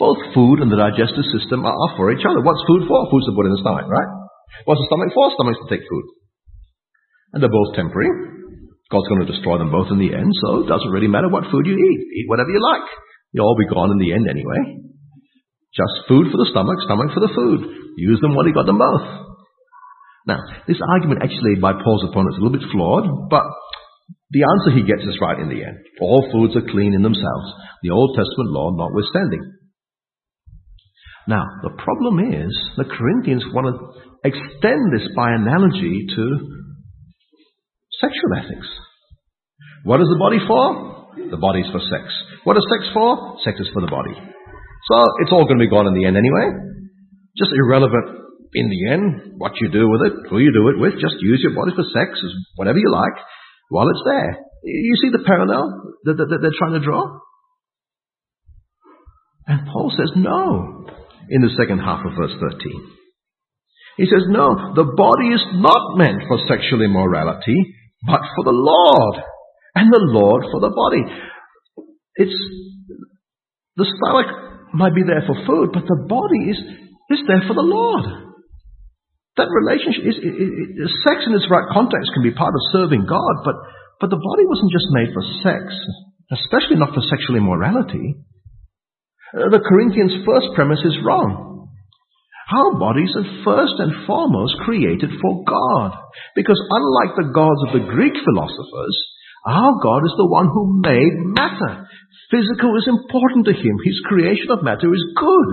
both 0.00 0.20
food 0.32 0.60
and 0.64 0.72
the 0.72 0.80
digestive 0.80 1.26
system 1.36 1.64
are 1.64 1.96
for 1.96 2.12
each 2.12 2.24
other. 2.24 2.40
What's 2.40 2.64
food 2.64 2.88
for? 2.88 3.08
Food's 3.12 3.28
to 3.28 3.36
put 3.36 3.44
in 3.44 3.52
the 3.52 3.60
stomach, 3.60 3.88
right? 3.88 4.21
What's 4.64 4.80
the 4.80 4.88
stomach 4.88 5.10
for? 5.14 5.32
Stomach's 5.34 5.60
to 5.64 5.70
take 5.72 5.84
food. 5.88 6.06
And 7.32 7.40
they're 7.40 7.52
both 7.52 7.74
temporary. 7.74 8.12
God's 8.92 9.08
going 9.08 9.24
to 9.24 9.32
destroy 9.32 9.56
them 9.56 9.72
both 9.72 9.88
in 9.88 9.96
the 9.96 10.12
end, 10.12 10.28
so 10.44 10.62
it 10.62 10.68
doesn't 10.68 10.92
really 10.92 11.08
matter 11.08 11.32
what 11.32 11.48
food 11.48 11.64
you 11.64 11.72
eat. 11.72 12.00
Eat 12.20 12.28
whatever 12.28 12.52
you 12.52 12.60
like. 12.60 12.88
You'll 13.32 13.48
all 13.48 13.56
be 13.56 13.72
gone 13.72 13.88
in 13.88 13.98
the 13.98 14.12
end 14.12 14.28
anyway. 14.28 14.84
Just 15.72 16.04
food 16.04 16.28
for 16.28 16.36
the 16.36 16.52
stomach, 16.52 16.76
stomach 16.84 17.16
for 17.16 17.24
the 17.24 17.32
food. 17.32 17.60
Use 17.96 18.20
them 18.20 18.36
while 18.36 18.44
you 18.44 18.52
got 18.52 18.68
them 18.68 18.76
both. 18.76 19.32
Now, 20.28 20.38
this 20.68 20.76
argument 20.84 21.24
actually 21.24 21.56
by 21.56 21.72
Paul's 21.72 22.04
opponents 22.04 22.36
is 22.36 22.40
a 22.40 22.44
little 22.44 22.60
bit 22.60 22.68
flawed, 22.68 23.32
but 23.32 23.48
the 24.30 24.44
answer 24.44 24.76
he 24.76 24.84
gets 24.84 25.02
is 25.08 25.16
right 25.20 25.40
in 25.40 25.48
the 25.48 25.64
end. 25.64 25.80
All 26.00 26.28
foods 26.28 26.54
are 26.56 26.70
clean 26.70 26.92
in 26.92 27.02
themselves, 27.02 27.48
the 27.82 27.90
Old 27.90 28.12
Testament 28.12 28.52
law 28.52 28.70
notwithstanding. 28.76 29.40
Now, 31.26 31.44
the 31.62 31.72
problem 31.80 32.20
is 32.20 32.52
the 32.76 32.84
Corinthians 32.84 33.44
want 33.56 33.72
to 33.72 34.11
extend 34.24 34.92
this 34.94 35.08
by 35.16 35.32
analogy 35.32 36.06
to 36.14 36.24
sexual 38.00 38.32
ethics. 38.38 38.68
What 39.84 40.00
is 40.00 40.08
the 40.08 40.18
body 40.18 40.38
for? 40.46 41.18
The 41.30 41.36
body 41.36 41.60
is 41.60 41.70
for 41.70 41.80
sex. 41.80 42.06
What 42.44 42.56
is 42.56 42.64
sex 42.70 42.88
for? 42.94 43.38
Sex 43.44 43.58
is 43.58 43.68
for 43.74 43.82
the 43.82 43.90
body. 43.90 44.14
So 44.14 44.94
it's 45.22 45.32
all 45.32 45.44
going 45.44 45.58
to 45.58 45.66
be 45.66 45.70
gone 45.70 45.86
in 45.86 45.94
the 45.94 46.06
end 46.06 46.16
anyway. 46.16 46.50
Just 47.36 47.50
irrelevant 47.54 48.22
in 48.54 48.68
the 48.68 48.92
end 48.92 49.38
what 49.38 49.52
you 49.60 49.70
do 49.70 49.88
with 49.88 50.02
it, 50.06 50.14
who 50.30 50.38
you 50.38 50.52
do 50.52 50.68
it 50.68 50.78
with. 50.78 51.00
Just 51.00 51.18
use 51.20 51.40
your 51.42 51.54
body 51.54 51.72
for 51.74 51.84
sex, 51.94 52.18
whatever 52.56 52.78
you 52.78 52.90
like, 52.90 53.16
while 53.70 53.88
it's 53.88 54.02
there. 54.06 54.38
You 54.64 54.96
see 55.02 55.10
the 55.10 55.24
parallel 55.26 55.96
that, 56.04 56.14
that, 56.14 56.26
that 56.30 56.38
they're 56.42 56.58
trying 56.58 56.78
to 56.78 56.84
draw? 56.84 57.18
And 59.46 59.66
Paul 59.66 59.90
says 59.96 60.12
no 60.14 60.86
in 61.28 61.42
the 61.42 61.50
second 61.58 61.78
half 61.80 62.06
of 62.06 62.12
verse 62.16 62.34
13. 62.38 63.01
He 63.96 64.06
says, 64.08 64.24
no, 64.28 64.72
the 64.74 64.88
body 64.96 65.28
is 65.36 65.44
not 65.60 65.98
meant 66.00 66.24
for 66.26 66.40
sexual 66.48 66.80
immorality, 66.80 67.76
but 68.06 68.24
for 68.34 68.44
the 68.44 68.56
Lord, 68.56 69.20
and 69.74 69.92
the 69.92 70.04
Lord 70.12 70.44
for 70.50 70.60
the 70.60 70.72
body. 70.72 71.04
It's, 72.16 72.36
the 73.76 73.84
stomach 73.84 74.28
might 74.72 74.94
be 74.94 75.04
there 75.04 75.24
for 75.28 75.36
food, 75.44 75.76
but 75.76 75.84
the 75.84 76.08
body 76.08 76.48
is, 76.48 76.58
is 77.12 77.20
there 77.28 77.44
for 77.46 77.54
the 77.54 77.68
Lord. 77.68 78.32
That 79.36 79.48
relationship 79.48 80.04
is, 80.08 80.16
sex 81.08 81.24
in 81.28 81.36
its 81.36 81.48
right 81.48 81.68
context 81.72 82.12
can 82.12 82.24
be 82.24 82.36
part 82.36 82.52
of 82.52 82.72
serving 82.72 83.04
God, 83.04 83.34
but, 83.44 83.56
but 84.00 84.08
the 84.08 84.20
body 84.20 84.44
wasn't 84.48 84.72
just 84.72 84.88
made 84.92 85.12
for 85.12 85.24
sex, 85.44 85.72
especially 86.32 86.76
not 86.76 86.96
for 86.96 87.04
sexual 87.04 87.36
immorality. 87.36 88.16
Uh, 89.32 89.48
the 89.48 89.64
Corinthians' 89.64 90.24
first 90.24 90.48
premise 90.56 90.80
is 90.84 91.00
wrong. 91.04 91.51
Our 92.50 92.78
bodies 92.78 93.14
are 93.14 93.44
first 93.44 93.78
and 93.78 94.06
foremost 94.06 94.58
created 94.66 95.10
for 95.22 95.44
God. 95.46 95.94
Because 96.34 96.58
unlike 96.58 97.14
the 97.14 97.30
gods 97.30 97.60
of 97.68 97.72
the 97.78 97.86
Greek 97.86 98.14
philosophers, 98.18 98.96
our 99.46 99.78
God 99.82 100.02
is 100.06 100.14
the 100.18 100.30
one 100.30 100.46
who 100.50 100.82
made 100.82 101.14
matter. 101.38 101.86
Physical 102.30 102.74
is 102.78 102.88
important 102.88 103.46
to 103.46 103.54
him. 103.54 103.76
His 103.84 103.98
creation 104.06 104.50
of 104.50 104.64
matter 104.64 104.88
is 104.92 105.04
good. 105.14 105.48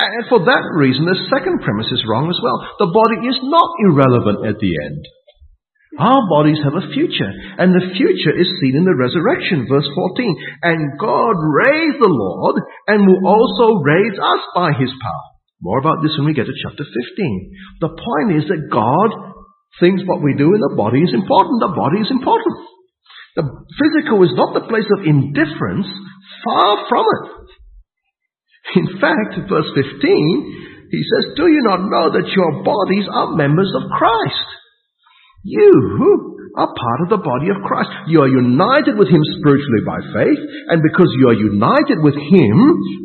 And 0.00 0.24
for 0.32 0.40
that 0.48 0.64
reason, 0.80 1.04
the 1.04 1.28
second 1.28 1.60
premise 1.60 1.92
is 1.92 2.08
wrong 2.08 2.32
as 2.32 2.40
well. 2.40 2.56
The 2.80 2.88
body 2.88 3.28
is 3.28 3.36
not 3.44 3.68
irrelevant 3.84 4.48
at 4.48 4.56
the 4.56 4.72
end. 4.72 5.02
Our 5.98 6.22
bodies 6.30 6.62
have 6.62 6.78
a 6.78 6.86
future, 6.94 7.32
and 7.58 7.74
the 7.74 7.90
future 7.98 8.30
is 8.30 8.46
seen 8.62 8.78
in 8.78 8.86
the 8.86 8.94
resurrection, 8.94 9.66
verse 9.66 9.88
14. 9.90 10.62
And 10.62 10.94
God 11.02 11.34
raised 11.34 11.98
the 11.98 12.14
Lord, 12.14 12.62
and 12.86 13.02
will 13.02 13.26
also 13.26 13.82
raise 13.82 14.14
us 14.14 14.42
by 14.54 14.70
his 14.78 14.94
power. 15.02 15.26
More 15.58 15.82
about 15.82 15.98
this 15.98 16.14
when 16.14 16.30
we 16.30 16.38
get 16.38 16.46
to 16.46 16.62
chapter 16.62 16.86
15. 16.86 17.82
The 17.82 17.90
point 17.90 18.38
is 18.38 18.46
that 18.48 18.70
God 18.70 19.10
thinks 19.82 20.06
what 20.06 20.22
we 20.22 20.38
do 20.38 20.54
in 20.54 20.62
the 20.62 20.78
body 20.78 21.02
is 21.02 21.10
important. 21.10 21.58
The 21.58 21.74
body 21.74 22.06
is 22.06 22.10
important. 22.14 22.54
The 23.34 23.46
physical 23.78 24.22
is 24.22 24.34
not 24.38 24.54
the 24.54 24.70
place 24.70 24.86
of 24.94 25.06
indifference, 25.06 25.90
far 26.46 26.86
from 26.86 27.02
it. 27.02 27.26
In 28.78 28.86
fact, 29.02 29.42
verse 29.50 29.70
15, 29.74 30.86
he 30.90 31.02
says, 31.02 31.34
Do 31.34 31.50
you 31.50 31.62
not 31.66 31.82
know 31.82 32.14
that 32.14 32.30
your 32.30 32.62
bodies 32.62 33.06
are 33.10 33.34
members 33.34 33.74
of 33.74 33.90
Christ? 33.90 34.59
You 35.42 36.52
are 36.56 36.68
part 36.68 37.00
of 37.06 37.08
the 37.08 37.22
body 37.22 37.48
of 37.48 37.62
Christ. 37.64 37.88
You 38.10 38.20
are 38.20 38.28
united 38.28 38.98
with 38.98 39.08
Him 39.08 39.22
spiritually 39.38 39.82
by 39.86 40.02
faith, 40.12 40.40
and 40.68 40.82
because 40.82 41.08
you 41.16 41.30
are 41.30 41.38
united 41.38 42.02
with 42.02 42.18
Him, 42.18 42.56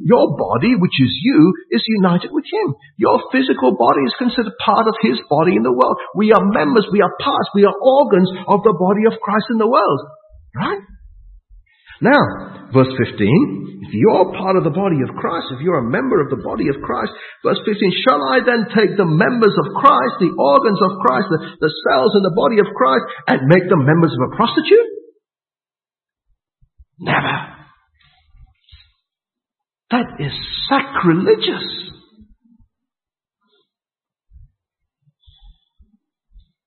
your 0.03 0.35
body, 0.35 0.75
which 0.75 0.97
is 0.99 1.11
you, 1.21 1.53
is 1.71 1.85
united 2.01 2.33
with 2.33 2.43
Him. 2.43 2.75
Your 2.97 3.21
physical 3.31 3.77
body 3.77 4.03
is 4.03 4.19
considered 4.19 4.57
part 4.59 4.89
of 4.89 4.97
His 4.99 5.21
body 5.29 5.55
in 5.55 5.63
the 5.63 5.71
world. 5.71 5.95
We 6.17 6.33
are 6.33 6.43
members, 6.43 6.89
we 6.91 6.99
are 6.99 7.13
parts, 7.21 7.49
we 7.55 7.63
are 7.63 7.77
organs 7.77 8.29
of 8.49 8.65
the 8.67 8.75
body 8.75 9.07
of 9.07 9.21
Christ 9.21 9.47
in 9.53 9.61
the 9.61 9.69
world. 9.69 10.01
Right? 10.55 10.81
Now, 12.01 12.67
verse 12.73 12.91
15, 12.91 13.87
if 13.87 13.91
you're 13.93 14.35
part 14.35 14.57
of 14.57 14.63
the 14.63 14.73
body 14.73 14.99
of 15.05 15.15
Christ, 15.15 15.53
if 15.55 15.61
you're 15.61 15.79
a 15.79 15.91
member 15.91 16.19
of 16.19 16.29
the 16.29 16.41
body 16.43 16.67
of 16.67 16.81
Christ, 16.83 17.13
verse 17.43 17.59
15, 17.63 18.03
shall 18.03 18.19
I 18.19 18.43
then 18.43 18.67
take 18.73 18.97
the 18.97 19.07
members 19.07 19.55
of 19.55 19.71
Christ, 19.79 20.19
the 20.19 20.33
organs 20.35 20.79
of 20.81 20.99
Christ, 21.05 21.27
the, 21.29 21.39
the 21.61 21.71
cells 21.87 22.17
in 22.17 22.23
the 22.23 22.35
body 22.35 22.59
of 22.59 22.67
Christ, 22.75 23.05
and 23.27 23.47
make 23.47 23.69
them 23.69 23.85
members 23.85 24.11
of 24.11 24.21
a 24.27 24.35
prostitute? 24.35 24.89
Never. 26.99 27.35
That 29.91 30.19
is 30.19 30.33
sacrilegious. 30.67 31.84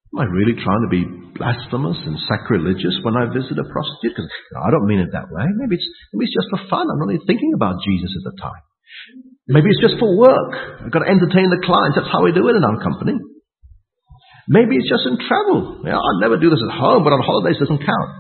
Am 0.09 0.25
I 0.25 0.27
really 0.27 0.57
trying 0.57 0.83
to 0.89 0.91
be 0.91 1.05
blasphemous 1.37 2.01
and 2.09 2.17
sacrilegious 2.25 2.97
when 3.05 3.13
I 3.13 3.29
visit 3.29 3.61
a 3.61 3.67
prostitute? 3.69 4.17
Because 4.17 4.31
I 4.57 4.73
don't 4.73 4.89
mean 4.89 5.05
it 5.05 5.13
that 5.13 5.29
way. 5.29 5.45
Maybe 5.61 5.77
it's, 5.77 5.89
maybe 6.13 6.25
it's 6.25 6.37
just 6.37 6.49
for 6.49 6.65
fun. 6.73 6.89
I'm 6.89 6.97
not 6.97 7.13
even 7.13 7.29
thinking 7.29 7.53
about 7.53 7.77
Jesus 7.85 8.09
at 8.17 8.25
the 8.33 8.37
time. 8.41 8.65
Maybe 9.49 9.69
it's 9.69 9.85
just 9.85 10.01
for 10.01 10.09
work. 10.17 10.53
I've 10.85 10.93
got 10.93 11.05
to 11.05 11.13
entertain 11.13 11.53
the 11.53 11.61
clients. 11.61 11.97
That's 12.01 12.13
how 12.13 12.25
we 12.25 12.33
do 12.33 12.49
it 12.49 12.57
in 12.57 12.65
our 12.65 12.81
company. 12.81 13.17
Maybe 14.49 14.77
it's 14.77 14.89
just 14.89 15.05
in 15.05 15.21
travel. 15.21 15.85
I'll 15.85 16.21
never 16.25 16.41
do 16.41 16.49
this 16.49 16.65
at 16.65 16.73
home, 16.73 17.05
but 17.05 17.13
on 17.13 17.21
holidays 17.21 17.61
doesn't 17.61 17.85
count. 17.85 18.11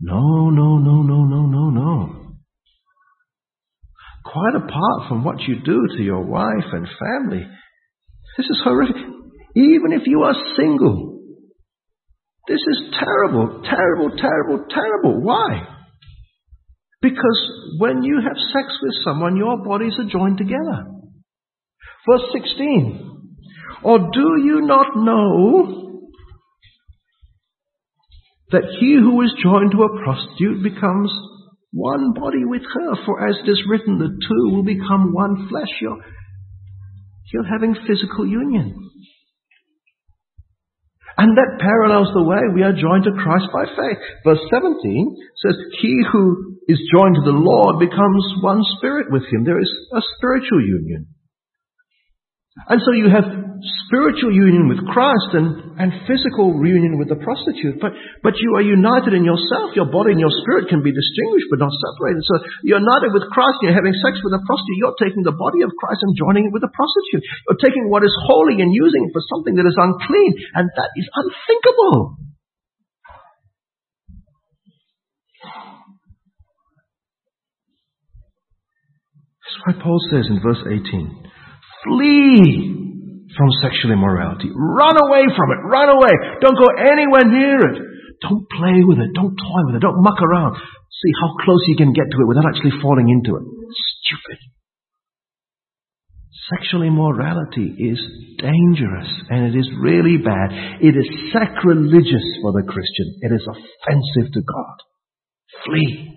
No, 0.00 0.50
no, 0.50 0.78
no, 0.78 1.02
no, 1.02 1.24
no, 1.26 1.46
no, 1.46 1.70
no. 1.70 2.24
Quite 4.24 4.54
apart 4.54 5.08
from 5.08 5.24
what 5.24 5.40
you 5.42 5.60
do 5.64 5.78
to 5.96 6.02
your 6.02 6.22
wife 6.22 6.70
and 6.72 6.86
family, 6.86 7.46
this 8.36 8.46
is 8.46 8.60
horrific. 8.64 8.96
Even 9.54 9.92
if 9.92 10.02
you 10.06 10.22
are 10.22 10.34
single, 10.56 11.20
this 12.48 12.60
is 12.60 12.94
terrible, 12.98 13.62
terrible, 13.62 14.16
terrible, 14.16 14.64
terrible. 14.68 15.20
Why? 15.22 15.66
Because 17.00 17.50
when 17.78 18.02
you 18.02 18.20
have 18.22 18.36
sex 18.52 18.74
with 18.82 18.94
someone, 19.04 19.36
your 19.36 19.62
bodies 19.62 19.94
are 19.98 20.10
joined 20.10 20.38
together. 20.38 20.86
Verse 22.08 22.22
16. 22.32 23.10
Or 23.82 23.98
do 23.98 24.42
you 24.42 24.62
not 24.62 24.96
know 24.96 26.10
that 28.50 28.64
he 28.80 28.94
who 28.94 29.20
is 29.22 29.34
joined 29.42 29.72
to 29.72 29.82
a 29.82 30.02
prostitute 30.02 30.62
becomes 30.62 31.12
one 31.72 32.12
body 32.14 32.44
with 32.44 32.62
her? 32.62 32.94
For 33.04 33.28
as 33.28 33.36
it 33.44 33.50
is 33.50 33.62
written, 33.68 33.98
the 33.98 34.08
two 34.08 34.54
will 34.54 34.64
become 34.64 35.12
one 35.12 35.48
flesh. 35.48 35.68
You're, 35.80 35.98
you're 37.32 37.50
having 37.50 37.74
physical 37.86 38.26
union. 38.26 38.90
And 41.16 41.36
that 41.38 41.62
parallels 41.62 42.10
the 42.10 42.26
way 42.26 42.42
we 42.54 42.62
are 42.62 42.74
joined 42.74 43.04
to 43.04 43.14
Christ 43.14 43.46
by 43.54 43.64
faith. 43.70 43.98
Verse 44.24 44.42
17 44.50 44.74
says, 45.46 45.54
He 45.80 46.02
who 46.10 46.58
is 46.66 46.80
joined 46.90 47.14
to 47.14 47.22
the 47.22 47.38
Lord 47.38 47.78
becomes 47.78 48.24
one 48.42 48.62
spirit 48.78 49.06
with 49.10 49.22
him. 49.30 49.44
There 49.44 49.60
is 49.60 49.70
a 49.94 50.02
spiritual 50.16 50.60
union. 50.60 51.06
And 52.68 52.80
so 52.80 52.92
you 52.92 53.10
have 53.10 53.43
spiritual 53.88 54.28
union 54.28 54.68
with 54.68 54.84
Christ 54.84 55.32
and, 55.32 55.80
and 55.80 55.88
physical 56.04 56.52
union 56.60 57.00
with 57.00 57.08
the 57.08 57.16
prostitute, 57.16 57.80
but, 57.80 57.96
but 58.20 58.36
you 58.36 58.60
are 58.60 58.64
united 58.64 59.16
in 59.16 59.24
yourself. 59.24 59.72
Your 59.72 59.88
body 59.88 60.12
and 60.12 60.20
your 60.20 60.32
spirit 60.44 60.68
can 60.68 60.84
be 60.84 60.92
distinguished 60.92 61.48
but 61.48 61.64
not 61.64 61.72
separated. 61.72 62.20
So 62.28 62.44
you're 62.60 62.82
united 62.82 63.16
with 63.16 63.24
Christ 63.32 63.64
and 63.64 63.72
you're 63.72 63.80
having 63.80 63.96
sex 64.04 64.20
with 64.20 64.36
a 64.36 64.42
prostitute. 64.44 64.76
You're 64.76 65.00
taking 65.00 65.24
the 65.24 65.32
body 65.32 65.64
of 65.64 65.72
Christ 65.80 66.04
and 66.04 66.12
joining 66.12 66.52
it 66.52 66.52
with 66.52 66.60
a 66.60 66.72
prostitute. 66.76 67.24
You're 67.48 67.62
taking 67.64 67.88
what 67.88 68.04
is 68.04 68.12
holy 68.28 68.60
and 68.60 68.68
using 68.68 69.08
it 69.08 69.12
for 69.16 69.24
something 69.32 69.56
that 69.56 69.64
is 69.64 69.76
unclean, 69.80 70.32
and 70.60 70.68
that 70.68 70.90
is 71.00 71.08
unthinkable. 71.16 72.20
That's 79.40 79.58
why 79.64 79.72
Paul 79.80 80.00
says 80.12 80.28
in 80.28 80.44
verse 80.44 80.60
18, 80.68 80.84
Flee 81.84 82.93
from 83.36 83.50
sexual 83.62 83.92
immorality. 83.92 84.50
Run 84.54 84.96
away 84.96 85.26
from 85.34 85.48
it. 85.52 85.60
Run 85.66 85.88
away. 85.90 86.14
Don't 86.40 86.58
go 86.58 86.68
anywhere 86.78 87.26
near 87.26 87.60
it. 87.74 87.78
Don't 88.22 88.46
play 88.48 88.80
with 88.86 88.98
it. 88.98 89.10
Don't 89.14 89.34
toy 89.34 89.62
with 89.68 89.76
it. 89.76 89.82
Don't 89.82 90.02
muck 90.02 90.20
around. 90.22 90.56
See 90.56 91.12
how 91.20 91.34
close 91.44 91.60
you 91.66 91.76
can 91.76 91.92
get 91.92 92.06
to 92.10 92.18
it 92.22 92.28
without 92.28 92.46
actually 92.46 92.80
falling 92.80 93.10
into 93.10 93.36
it. 93.36 93.44
Stupid. 94.06 94.38
Sexual 96.52 96.82
immorality 96.82 97.72
is 97.78 97.98
dangerous 98.38 99.08
and 99.30 99.48
it 99.48 99.58
is 99.58 99.68
really 99.80 100.18
bad. 100.18 100.52
It 100.80 100.94
is 100.94 101.08
sacrilegious 101.32 102.26
for 102.42 102.52
the 102.52 102.64
Christian. 102.68 103.16
It 103.22 103.32
is 103.32 103.46
offensive 103.48 104.32
to 104.32 104.40
God. 104.40 104.76
Flee. 105.64 106.13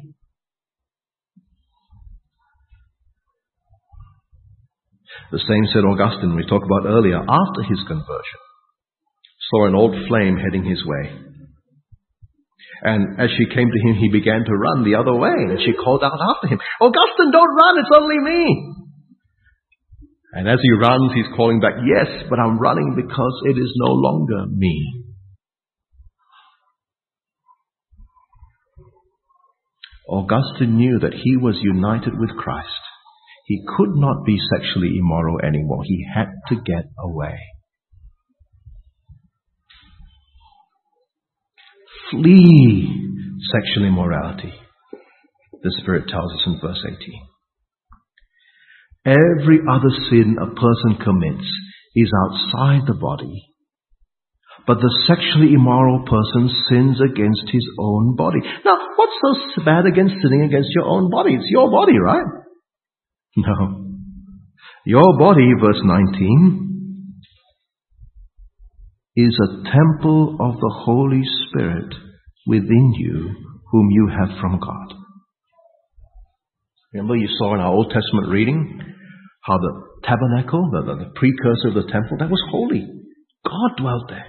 The 5.32 5.44
same 5.44 5.66
said 5.74 5.84
Augustine, 5.84 6.36
we 6.36 6.48
talked 6.48 6.66
about 6.66 6.88
earlier, 6.88 7.20
after 7.20 7.62
his 7.68 7.80
conversion, 7.88 8.42
saw 9.52 9.68
an 9.68 9.76
old 9.76 9.96
flame 10.08 10.38
heading 10.38 10.64
his 10.64 10.84
way. 10.86 11.28
And 12.84 13.20
as 13.20 13.30
she 13.36 13.54
came 13.54 13.68
to 13.68 13.82
him, 13.90 13.96
he 14.00 14.10
began 14.10 14.46
to 14.46 14.54
run 14.54 14.84
the 14.84 14.96
other 14.96 15.14
way, 15.14 15.36
and 15.36 15.60
she 15.60 15.74
called 15.74 16.04
out 16.04 16.20
after 16.22 16.48
him, 16.48 16.60
Augustine, 16.80 17.32
don't 17.32 17.56
run, 17.56 17.80
it's 17.80 17.96
only 17.96 18.20
me. 18.20 18.74
And 20.34 20.48
as 20.48 20.60
he 20.62 20.72
runs, 20.72 21.12
he's 21.16 21.36
calling 21.36 21.60
back, 21.60 21.74
Yes, 21.84 22.24
but 22.30 22.40
I'm 22.40 22.60
running 22.60 22.94
because 22.96 23.42
it 23.46 23.58
is 23.58 23.74
no 23.76 23.92
longer 23.92 24.46
me. 24.52 25.04
Augustine 30.08 30.78
knew 30.78 31.00
that 31.00 31.14
he 31.14 31.36
was 31.36 31.56
united 31.62 32.18
with 32.18 32.30
Christ. 32.38 32.87
He 33.48 33.64
could 33.66 33.96
not 33.96 34.26
be 34.26 34.38
sexually 34.54 34.98
immoral 35.00 35.40
anymore. 35.40 35.84
He 35.86 36.06
had 36.14 36.28
to 36.50 36.56
get 36.56 36.84
away. 37.00 37.40
Flee 42.12 42.92
sexual 43.52 43.86
immorality, 43.88 44.54
the 45.64 45.76
Spirit 45.82 46.10
tells 46.10 46.34
us 46.34 46.44
in 46.46 46.60
verse 46.60 46.84
18. 46.86 46.98
Every 49.06 49.60
other 49.70 49.92
sin 50.10 50.36
a 50.42 50.48
person 50.48 50.98
commits 51.02 51.48
is 51.96 52.12
outside 52.26 52.86
the 52.86 53.00
body, 53.00 53.48
but 54.66 54.80
the 54.80 54.94
sexually 55.08 55.54
immoral 55.54 56.04
person 56.04 56.50
sins 56.70 57.00
against 57.00 57.50
his 57.50 57.66
own 57.80 58.18
body. 58.18 58.40
Now, 58.66 58.78
what's 58.98 59.16
so 59.56 59.64
bad 59.64 59.86
against 59.86 60.16
sinning 60.22 60.44
against 60.44 60.72
your 60.76 60.86
own 60.86 61.10
body? 61.10 61.36
It's 61.36 61.50
your 61.50 61.72
body, 61.72 61.98
right? 61.98 62.26
No. 63.38 63.86
Your 64.86 65.18
body, 65.20 65.48
verse 65.62 65.80
19, 65.84 67.22
is 69.16 69.40
a 69.40 69.64
temple 69.70 70.38
of 70.40 70.56
the 70.56 70.74
Holy 70.86 71.22
Spirit 71.50 71.94
within 72.48 72.94
you, 72.98 73.36
whom 73.72 73.90
you 73.92 74.10
have 74.10 74.40
from 74.40 74.60
God. 74.60 74.96
Remember 76.94 77.16
you 77.16 77.28
saw 77.38 77.54
in 77.54 77.60
our 77.60 77.74
Old 77.74 77.92
Testament 77.92 78.30
reading 78.32 78.80
how 79.44 79.58
the 79.58 79.84
tabernacle, 80.04 80.70
the, 80.72 80.82
the, 80.82 81.06
the 81.06 81.12
precursor 81.16 81.68
of 81.68 81.74
the 81.76 81.92
temple, 81.92 82.18
that 82.20 82.30
was 82.30 82.42
holy. 82.50 82.88
God 83.46 83.78
dwelt 83.78 84.04
there. 84.10 84.26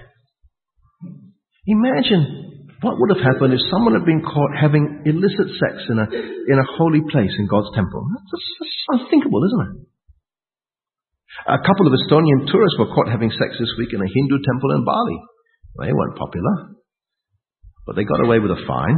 Imagine 1.65 2.48
what 2.81 2.95
would 2.95 3.11
have 3.11 3.23
happened 3.23 3.51
if 3.51 3.63
someone 3.67 3.93
had 3.93 4.07
been 4.07 4.23
caught 4.23 4.55
having 4.55 5.03
illicit 5.03 5.49
sex 5.59 5.83
in 5.91 5.99
a, 5.99 6.07
in 6.07 6.57
a 6.59 6.71
holy 6.79 7.03
place 7.11 7.35
in 7.35 7.47
God's 7.47 7.75
temple? 7.75 8.07
That's, 8.07 8.31
that's 8.31 9.03
unthinkable, 9.03 9.43
isn't 9.43 9.65
it? 9.67 9.71
A 11.47 11.59
couple 11.59 11.87
of 11.87 11.95
Estonian 11.95 12.47
tourists 12.47 12.79
were 12.79 12.91
caught 12.95 13.11
having 13.11 13.31
sex 13.31 13.55
this 13.59 13.71
week 13.77 13.91
in 13.91 13.99
a 13.99 14.07
Hindu 14.07 14.37
temple 14.43 14.71
in 14.75 14.83
Bali. 14.87 15.19
They 15.79 15.93
weren't 15.93 16.19
popular, 16.19 16.75
but 17.85 17.95
they 17.95 18.03
got 18.03 18.23
away 18.23 18.39
with 18.39 18.51
a 18.51 18.63
fine. 18.67 18.97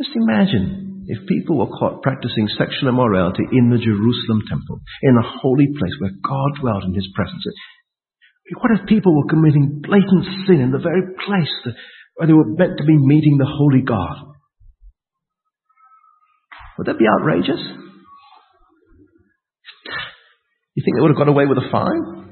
Just 0.00 0.16
imagine 0.16 1.04
if 1.08 1.28
people 1.28 1.56
were 1.56 1.72
caught 1.72 2.02
practicing 2.02 2.48
sexual 2.58 2.88
immorality 2.88 3.44
in 3.52 3.70
the 3.70 3.78
Jerusalem 3.78 4.42
temple, 4.48 4.80
in 5.02 5.16
a 5.16 5.28
holy 5.40 5.68
place 5.72 5.96
where 6.00 6.12
God 6.20 6.50
dwelt 6.60 6.84
in 6.84 6.94
His 6.94 7.08
presence. 7.14 7.44
What 8.54 8.70
if 8.80 8.86
people 8.86 9.16
were 9.16 9.28
committing 9.28 9.82
blatant 9.82 10.24
sin 10.46 10.60
in 10.60 10.70
the 10.70 10.78
very 10.78 11.02
place 11.02 11.50
that, 11.64 11.74
where 12.14 12.28
they 12.28 12.32
were 12.32 12.46
meant 12.46 12.78
to 12.78 12.84
be 12.84 12.96
meeting 12.96 13.38
the 13.38 13.46
holy 13.46 13.82
God? 13.82 14.34
Would 16.78 16.86
that 16.86 16.98
be 16.98 17.06
outrageous? 17.08 17.60
You 20.74 20.82
think 20.84 20.96
they 20.96 21.00
would 21.00 21.10
have 21.10 21.18
got 21.18 21.28
away 21.28 21.46
with 21.46 21.58
a 21.58 21.68
fine? 21.72 22.26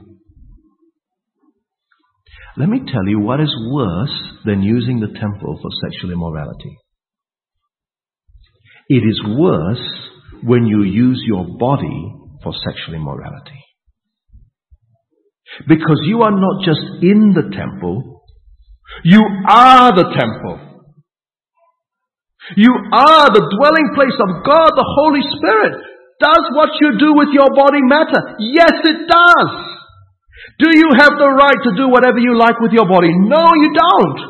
Let 2.56 2.68
me 2.68 2.82
tell 2.86 3.06
you 3.08 3.18
what 3.18 3.40
is 3.40 3.52
worse 3.72 4.14
than 4.44 4.62
using 4.62 5.00
the 5.00 5.18
temple 5.18 5.58
for 5.60 5.70
sexual 5.90 6.12
immorality. 6.12 6.78
It 8.88 9.02
is 9.02 9.20
worse 9.26 9.82
when 10.44 10.66
you 10.66 10.82
use 10.82 11.20
your 11.26 11.58
body 11.58 12.14
for 12.42 12.52
sexual 12.64 12.94
immorality. 12.94 13.63
Because 15.68 16.00
you 16.04 16.22
are 16.22 16.34
not 16.34 16.64
just 16.64 16.82
in 17.02 17.32
the 17.34 17.54
temple, 17.54 18.22
you 19.04 19.22
are 19.48 19.94
the 19.94 20.08
temple. 20.10 20.58
You 22.56 22.72
are 22.92 23.26
the 23.32 23.44
dwelling 23.56 23.88
place 23.96 24.18
of 24.20 24.44
God, 24.44 24.70
the 24.76 24.90
Holy 25.00 25.24
Spirit. 25.38 25.74
Does 26.20 26.44
what 26.52 26.76
you 26.78 26.98
do 27.00 27.16
with 27.16 27.32
your 27.32 27.48
body 27.56 27.80
matter? 27.80 28.36
Yes, 28.38 28.76
it 28.84 29.08
does. 29.08 29.52
Do 30.60 30.68
you 30.70 30.92
have 31.00 31.16
the 31.16 31.30
right 31.32 31.60
to 31.64 31.72
do 31.74 31.88
whatever 31.88 32.20
you 32.20 32.36
like 32.36 32.60
with 32.60 32.70
your 32.70 32.86
body? 32.86 33.10
No, 33.10 33.42
you 33.56 33.70
don't. 33.72 34.20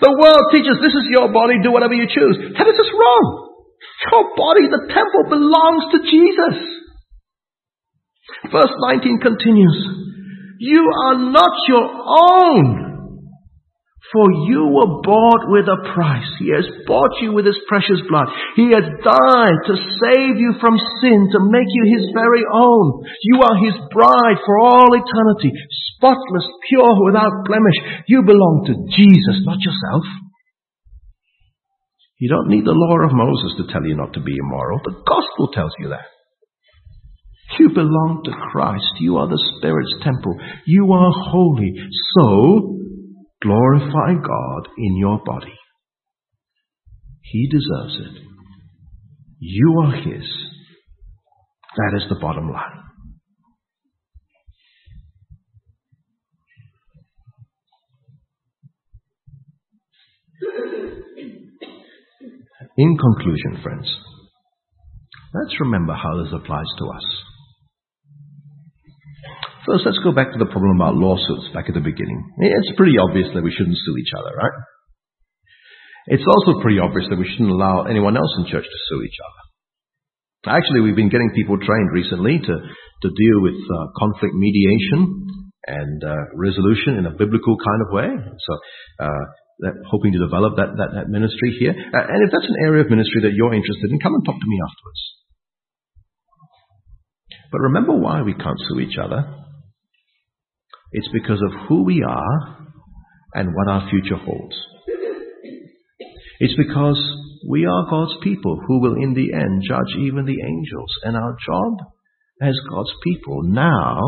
The 0.00 0.14
world 0.14 0.44
teaches 0.54 0.78
this 0.78 0.94
is 0.94 1.10
your 1.10 1.28
body, 1.34 1.58
do 1.60 1.74
whatever 1.74 1.92
you 1.92 2.06
choose. 2.06 2.38
That 2.56 2.66
is 2.70 2.78
just 2.78 2.94
wrong. 2.94 3.24
Your 4.10 4.34
body, 4.38 4.70
the 4.70 4.86
temple, 4.88 5.24
belongs 5.28 5.84
to 5.92 5.98
Jesus. 6.06 6.81
Verse 8.50 8.72
19 8.92 9.20
continues. 9.20 9.78
You 10.58 10.82
are 11.06 11.18
not 11.18 11.54
your 11.68 11.86
own. 11.88 12.92
For 14.12 14.28
you 14.44 14.68
were 14.68 15.00
bought 15.00 15.48
with 15.48 15.64
a 15.72 15.80
price. 15.96 16.28
He 16.36 16.52
has 16.52 16.68
bought 16.84 17.16
you 17.24 17.32
with 17.32 17.48
his 17.48 17.56
precious 17.64 17.96
blood. 18.12 18.28
He 18.60 18.68
has 18.76 18.84
died 19.00 19.58
to 19.72 19.74
save 19.74 20.36
you 20.36 20.52
from 20.60 20.76
sin, 21.00 21.32
to 21.32 21.40
make 21.48 21.70
you 21.72 21.84
his 21.96 22.12
very 22.12 22.44
own. 22.44 23.08
You 23.24 23.40
are 23.40 23.56
his 23.56 23.78
bride 23.88 24.38
for 24.44 24.60
all 24.60 24.92
eternity, 24.92 25.48
spotless, 25.96 26.44
pure, 26.68 26.92
without 27.08 27.48
blemish. 27.48 28.04
You 28.04 28.20
belong 28.20 28.68
to 28.68 28.74
Jesus, 28.92 29.48
not 29.48 29.64
yourself. 29.64 30.04
You 32.20 32.28
don't 32.28 32.52
need 32.52 32.68
the 32.68 32.76
law 32.76 33.02
of 33.02 33.16
Moses 33.16 33.56
to 33.58 33.72
tell 33.72 33.82
you 33.82 33.96
not 33.96 34.12
to 34.12 34.20
be 34.20 34.36
immoral. 34.36 34.78
The 34.84 35.00
gospel 35.08 35.50
tells 35.56 35.72
you 35.80 35.88
that. 35.88 36.06
You 37.58 37.68
belong 37.68 38.22
to 38.24 38.32
Christ. 38.50 39.00
You 39.00 39.18
are 39.18 39.28
the 39.28 39.42
Spirit's 39.58 39.94
temple. 40.02 40.34
You 40.66 40.92
are 40.92 41.12
holy. 41.30 41.74
So, 42.14 42.78
glorify 43.42 44.14
God 44.14 44.68
in 44.78 44.96
your 44.96 45.20
body. 45.24 45.54
He 47.22 47.48
deserves 47.48 47.96
it. 48.00 48.22
You 49.38 49.82
are 49.84 49.92
His. 49.96 50.24
That 51.76 51.96
is 51.96 52.08
the 52.08 52.18
bottom 52.20 52.50
line. 52.50 52.82
In 62.78 62.96
conclusion, 62.96 63.62
friends, 63.62 63.94
let's 65.34 65.60
remember 65.60 65.94
how 65.94 66.22
this 66.22 66.32
applies 66.32 66.66
to 66.78 66.84
us. 66.86 67.31
First, 69.62 69.86
let's 69.86 70.02
go 70.02 70.10
back 70.10 70.34
to 70.34 70.38
the 70.42 70.50
problem 70.50 70.74
about 70.74 70.98
lawsuits 70.98 71.54
back 71.54 71.70
at 71.70 71.74
the 71.74 71.84
beginning. 71.84 72.18
It's 72.38 72.74
pretty 72.74 72.98
obvious 72.98 73.30
that 73.34 73.46
we 73.46 73.54
shouldn't 73.54 73.78
sue 73.78 73.96
each 73.96 74.10
other, 74.18 74.34
right? 74.34 74.56
It's 76.10 76.26
also 76.26 76.58
pretty 76.58 76.82
obvious 76.82 77.06
that 77.10 77.18
we 77.18 77.30
shouldn't 77.30 77.54
allow 77.54 77.86
anyone 77.86 78.16
else 78.16 78.34
in 78.42 78.50
church 78.50 78.66
to 78.66 78.78
sue 78.90 79.06
each 79.06 79.18
other. 79.22 79.42
Actually, 80.58 80.82
we've 80.82 80.98
been 80.98 81.14
getting 81.14 81.30
people 81.30 81.54
trained 81.62 81.94
recently 81.94 82.42
to, 82.42 82.54
to 82.58 83.08
deal 83.14 83.38
with 83.38 83.54
uh, 83.54 83.86
conflict 83.94 84.34
mediation 84.34 85.30
and 85.70 86.02
uh, 86.02 86.34
resolution 86.34 86.98
in 86.98 87.06
a 87.06 87.14
biblical 87.14 87.54
kind 87.54 87.80
of 87.86 87.88
way. 87.94 88.10
So, 88.10 88.52
uh, 88.98 89.24
that, 89.62 89.78
hoping 89.86 90.10
to 90.10 90.18
develop 90.18 90.58
that, 90.58 90.74
that, 90.74 90.90
that 90.98 91.06
ministry 91.06 91.54
here. 91.60 91.70
And 91.70 92.18
if 92.26 92.34
that's 92.34 92.50
an 92.50 92.66
area 92.66 92.82
of 92.82 92.90
ministry 92.90 93.22
that 93.22 93.34
you're 93.38 93.54
interested 93.54 93.94
in, 93.94 94.02
come 94.02 94.14
and 94.14 94.24
talk 94.26 94.34
to 94.34 94.48
me 94.50 94.58
afterwards. 94.58 95.02
But 97.52 97.60
remember 97.70 97.94
why 97.94 98.22
we 98.22 98.34
can't 98.34 98.58
sue 98.66 98.80
each 98.80 98.98
other. 98.98 99.41
It's 100.92 101.08
because 101.12 101.40
of 101.42 101.68
who 101.68 101.84
we 101.84 102.02
are 102.02 102.66
and 103.34 103.54
what 103.54 103.68
our 103.68 103.88
future 103.88 104.16
holds. 104.16 104.56
It's 106.38 106.56
because 106.56 107.00
we 107.48 107.66
are 107.66 107.90
God's 107.90 108.16
people 108.22 108.58
who 108.66 108.80
will 108.80 108.94
in 108.94 109.14
the 109.14 109.32
end 109.32 109.62
judge 109.66 109.96
even 109.98 110.26
the 110.26 110.40
angels. 110.42 110.92
And 111.04 111.16
our 111.16 111.36
job 111.46 111.78
as 112.42 112.54
God's 112.70 112.92
people 113.02 113.42
now 113.44 113.98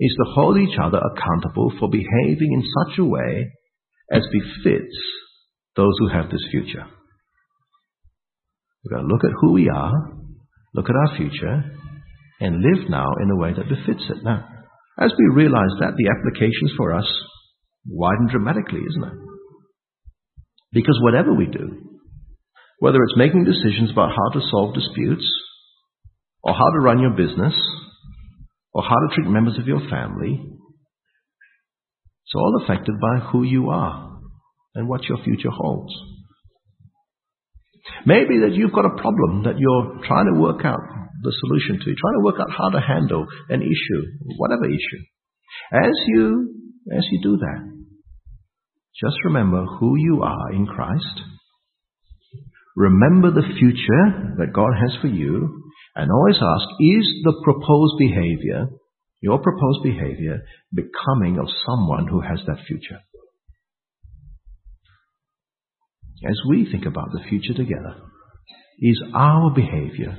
is 0.00 0.16
to 0.16 0.32
hold 0.34 0.58
each 0.58 0.78
other 0.82 0.98
accountable 0.98 1.72
for 1.78 1.88
behaving 1.90 2.52
in 2.52 2.62
such 2.62 2.98
a 2.98 3.04
way 3.04 3.52
as 4.10 4.22
befits 4.32 4.96
those 5.76 5.92
who 5.98 6.08
have 6.08 6.30
this 6.30 6.44
future. 6.50 6.86
We've 8.82 8.92
got 8.92 9.02
to 9.02 9.06
look 9.06 9.24
at 9.24 9.36
who 9.40 9.52
we 9.52 9.68
are, 9.68 9.92
look 10.74 10.86
at 10.88 10.96
our 10.96 11.16
future, 11.16 11.64
and 12.40 12.62
live 12.62 12.88
now 12.88 13.12
in 13.22 13.30
a 13.30 13.36
way 13.36 13.52
that 13.52 13.68
befits 13.68 14.02
it. 14.08 14.24
Now, 14.24 14.48
as 15.00 15.12
we 15.18 15.42
realize 15.42 15.74
that, 15.80 15.94
the 15.96 16.10
applications 16.10 16.72
for 16.76 16.94
us 16.94 17.06
widen 17.86 18.28
dramatically, 18.30 18.80
isn't 18.88 19.04
it? 19.04 19.18
Because 20.72 20.98
whatever 21.02 21.34
we 21.34 21.46
do, 21.46 22.00
whether 22.78 22.98
it's 23.02 23.16
making 23.16 23.44
decisions 23.44 23.90
about 23.90 24.10
how 24.10 24.38
to 24.38 24.46
solve 24.50 24.74
disputes, 24.74 25.24
or 26.42 26.54
how 26.54 26.70
to 26.70 26.80
run 26.80 27.00
your 27.00 27.10
business, 27.10 27.54
or 28.72 28.82
how 28.82 28.94
to 28.94 29.14
treat 29.14 29.28
members 29.28 29.58
of 29.58 29.66
your 29.66 29.80
family. 29.90 30.40
It's 32.24 32.34
all 32.34 32.62
affected 32.62 32.94
by 33.00 33.18
who 33.30 33.42
you 33.42 33.70
are 33.70 34.20
and 34.74 34.88
what 34.88 35.04
your 35.04 35.18
future 35.24 35.50
holds. 35.50 35.92
Maybe 38.06 38.40
that 38.40 38.52
you've 38.52 38.72
got 38.72 38.86
a 38.86 39.00
problem 39.00 39.44
that 39.44 39.58
you're 39.58 40.06
trying 40.06 40.32
to 40.32 40.40
work 40.40 40.64
out 40.64 40.99
the 41.22 41.32
solution 41.40 41.78
to, 41.78 41.84
trying 41.84 42.16
to 42.18 42.24
work 42.24 42.36
out 42.40 42.50
how 42.56 42.70
to 42.70 42.80
handle 42.80 43.26
an 43.48 43.62
issue, 43.62 44.02
whatever 44.36 44.66
issue. 44.66 45.02
As 45.72 45.92
you, 46.06 46.54
as 46.96 47.04
you 47.10 47.20
do 47.22 47.36
that, 47.38 47.70
just 49.02 49.16
remember 49.24 49.64
who 49.64 49.96
you 49.96 50.22
are 50.22 50.52
in 50.52 50.66
Christ. 50.66 51.22
Remember 52.76 53.30
the 53.30 53.54
future 53.58 54.34
that 54.38 54.52
God 54.54 54.72
has 54.80 54.96
for 55.00 55.08
you 55.08 55.64
and 55.94 56.10
always 56.10 56.36
ask, 56.36 56.64
is 56.80 57.06
the 57.24 57.40
proposed 57.44 57.94
behavior, 57.98 58.68
your 59.20 59.38
proposed 59.38 59.82
behavior, 59.82 60.42
becoming 60.72 61.38
of 61.38 61.48
someone 61.66 62.06
who 62.06 62.20
has 62.20 62.40
that 62.46 62.64
future? 62.66 63.00
As 66.28 66.38
we 66.48 66.68
think 66.70 66.84
about 66.84 67.12
the 67.12 67.22
future 67.28 67.54
together, 67.54 67.96
is 68.78 69.02
our 69.14 69.50
behavior 69.54 70.18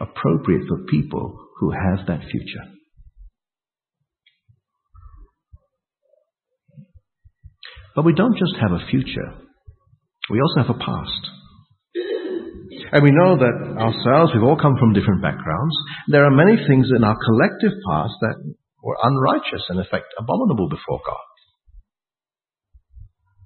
appropriate 0.00 0.62
for 0.68 0.84
people 0.88 1.38
who 1.58 1.70
have 1.70 2.06
that 2.06 2.20
future? 2.30 2.64
But 7.94 8.04
we 8.04 8.14
don't 8.14 8.38
just 8.38 8.54
have 8.60 8.72
a 8.72 8.86
future, 8.90 9.34
we 10.30 10.40
also 10.40 10.66
have 10.66 10.76
a 10.76 10.78
past. 10.78 11.22
And 12.92 13.02
we 13.04 13.12
know 13.12 13.38
that 13.38 13.56
ourselves, 13.78 14.32
we've 14.34 14.42
all 14.42 14.58
come 14.58 14.74
from 14.78 14.94
different 14.94 15.22
backgrounds. 15.22 15.74
There 16.08 16.24
are 16.24 16.30
many 16.30 16.56
things 16.66 16.90
in 16.94 17.04
our 17.04 17.14
collective 17.14 17.76
past 17.86 18.14
that 18.20 18.34
were 18.82 18.96
unrighteous 19.02 19.62
and, 19.68 19.78
in 19.78 19.86
fact, 19.90 20.06
abominable 20.18 20.68
before 20.68 21.00
God. 21.06 21.28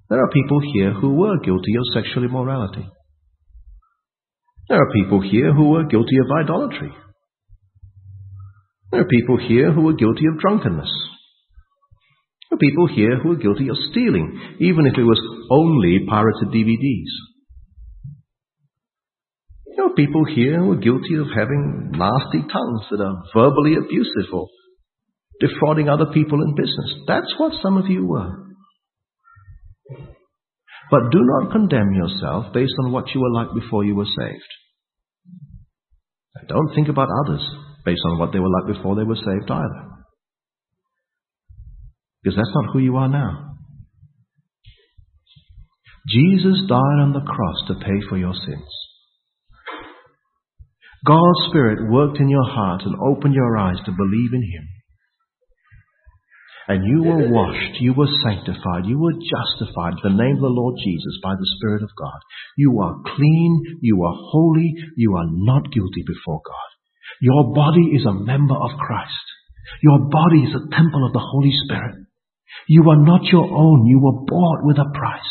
There 0.09 0.23
are 0.23 0.29
people 0.29 0.61
here 0.73 0.93
who 0.93 1.13
were 1.13 1.37
guilty 1.39 1.73
of 1.77 1.93
sexual 1.93 2.23
immorality. 2.23 2.87
There 4.67 4.81
are 4.81 4.91
people 4.93 5.21
here 5.21 5.53
who 5.53 5.69
were 5.69 5.85
guilty 5.85 6.17
of 6.17 6.43
idolatry. 6.43 6.91
There 8.91 9.01
are 9.01 9.07
people 9.07 9.37
here 9.37 9.71
who 9.71 9.81
were 9.81 9.93
guilty 9.93 10.25
of 10.25 10.39
drunkenness. 10.39 10.89
There 12.49 12.57
are 12.57 12.59
people 12.59 12.87
here 12.87 13.19
who 13.19 13.29
were 13.29 13.35
guilty 13.35 13.69
of 13.69 13.77
stealing, 13.91 14.57
even 14.59 14.87
if 14.87 14.97
it 14.97 15.03
was 15.03 15.21
only 15.51 16.05
pirated 16.07 16.49
DVDs. 16.49 17.11
There 19.75 19.85
are 19.85 19.93
people 19.95 20.25
here 20.25 20.59
who 20.59 20.71
are 20.71 20.77
guilty 20.77 21.15
of 21.15 21.27
having 21.35 21.91
nasty 21.91 22.41
tongues 22.41 22.85
that 22.89 23.01
are 23.01 23.23
verbally 23.35 23.75
abusive 23.75 24.33
or 24.33 24.47
defrauding 25.39 25.89
other 25.89 26.07
people 26.13 26.41
in 26.41 26.55
business. 26.55 27.03
That's 27.07 27.33
what 27.37 27.53
some 27.61 27.77
of 27.77 27.87
you 27.87 28.05
were. 28.05 28.31
But 30.91 31.11
do 31.11 31.19
not 31.19 31.51
condemn 31.51 31.93
yourself 31.93 32.53
based 32.53 32.73
on 32.83 32.91
what 32.91 33.05
you 33.13 33.21
were 33.21 33.31
like 33.31 33.53
before 33.53 33.83
you 33.83 33.95
were 33.95 34.05
saved. 34.05 34.51
And 36.35 36.47
don't 36.47 36.73
think 36.75 36.89
about 36.89 37.09
others 37.25 37.41
based 37.85 38.01
on 38.05 38.19
what 38.19 38.31
they 38.33 38.39
were 38.39 38.49
like 38.49 38.75
before 38.75 38.95
they 38.95 39.03
were 39.03 39.15
saved 39.15 39.49
either. 39.49 39.89
Because 42.21 42.37
that's 42.37 42.55
not 42.55 42.73
who 42.73 42.79
you 42.79 42.97
are 42.97 43.07
now. 43.07 43.55
Jesus 46.07 46.61
died 46.67 46.99
on 47.01 47.13
the 47.13 47.21
cross 47.21 47.55
to 47.67 47.85
pay 47.85 48.07
for 48.09 48.17
your 48.17 48.33
sins. 48.33 48.69
God's 51.05 51.49
Spirit 51.49 51.89
worked 51.89 52.19
in 52.19 52.29
your 52.29 52.45
heart 52.45 52.81
and 52.83 52.95
opened 52.95 53.33
your 53.33 53.57
eyes 53.57 53.77
to 53.85 53.91
believe 53.91 54.33
in 54.33 54.41
Him. 54.41 54.67
And 56.67 56.83
you 56.83 57.03
were 57.03 57.29
washed, 57.29 57.79
you 57.79 57.93
were 57.93 58.09
sanctified, 58.23 58.85
you 58.85 58.97
were 58.97 59.13
justified 59.13 59.93
in 60.01 60.17
the 60.17 60.23
name 60.23 60.37
of 60.37 60.41
the 60.41 60.57
Lord 60.57 60.75
Jesus 60.83 61.19
by 61.21 61.33
the 61.35 61.49
Spirit 61.57 61.83
of 61.83 61.89
God. 61.95 62.19
You 62.57 62.79
are 62.81 63.01
clean, 63.15 63.79
you 63.81 64.03
are 64.03 64.15
holy, 64.31 64.73
you 64.97 65.15
are 65.15 65.27
not 65.29 65.71
guilty 65.71 66.03
before 66.07 66.41
God. 66.43 66.69
Your 67.21 67.53
body 67.53 67.93
is 67.93 68.05
a 68.05 68.13
member 68.13 68.55
of 68.55 68.79
Christ. 68.79 69.13
Your 69.83 70.09
body 70.09 70.41
is 70.41 70.55
a 70.55 70.75
temple 70.75 71.05
of 71.05 71.13
the 71.13 71.21
Holy 71.21 71.53
Spirit. 71.65 72.07
You 72.67 72.89
are 72.89 72.97
not 72.97 73.23
your 73.25 73.45
own, 73.45 73.85
you 73.85 73.99
were 73.99 74.25
bought 74.25 74.65
with 74.65 74.77
a 74.77 74.89
price. 74.91 75.21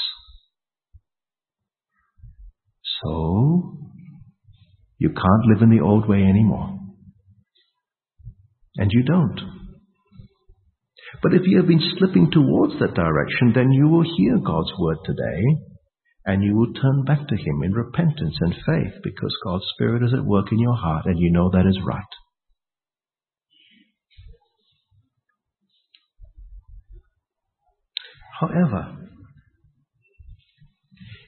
So, 3.03 3.77
you 4.99 5.09
can't 5.09 5.47
live 5.53 5.63
in 5.63 5.71
the 5.77 5.85
old 5.85 6.09
way 6.09 6.23
anymore. 6.23 6.79
And 8.77 8.91
you 8.93 9.03
don't. 9.03 9.54
But 11.23 11.35
if 11.35 11.43
you 11.45 11.59
have 11.59 11.69
been 11.69 11.83
slipping 11.99 12.31
towards 12.31 12.79
that 12.81 12.95
direction, 12.95 13.53
then 13.55 13.73
you 13.73 13.89
will 13.89 14.05
hear 14.17 14.39
God's 14.39 14.73
word 14.79 14.99
today 15.05 15.43
and 16.27 16.43
you 16.43 16.57
will 16.57 16.73
turn 16.73 17.05
back 17.05 17.29
to 17.29 17.37
Him 17.37 17.63
in 17.63 17.73
repentance 17.73 18.37
and 18.41 18.55
faith 18.67 18.95
because 19.03 19.37
God's 19.45 19.65
Spirit 19.75 20.03
is 20.03 20.15
at 20.15 20.25
work 20.25 20.47
in 20.53 20.59
your 20.59 20.77
heart 20.77 21.07
and 21.07 21.19
you 21.19 21.31
know 21.31 21.51
that 21.51 21.67
is 21.67 21.79
right. 21.85 22.03
However, 28.41 28.97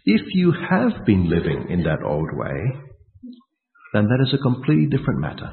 if 0.05 0.23
you 0.35 0.53
have 0.71 1.05
been 1.05 1.29
living 1.29 1.67
in 1.71 1.83
that 1.85 2.03
old 2.05 2.31
way, 2.33 2.81
then 3.93 4.09
that 4.09 4.23
is 4.23 4.35
a 4.35 4.43
completely 4.43 4.87
different 4.87 5.21
matter. 5.21 5.53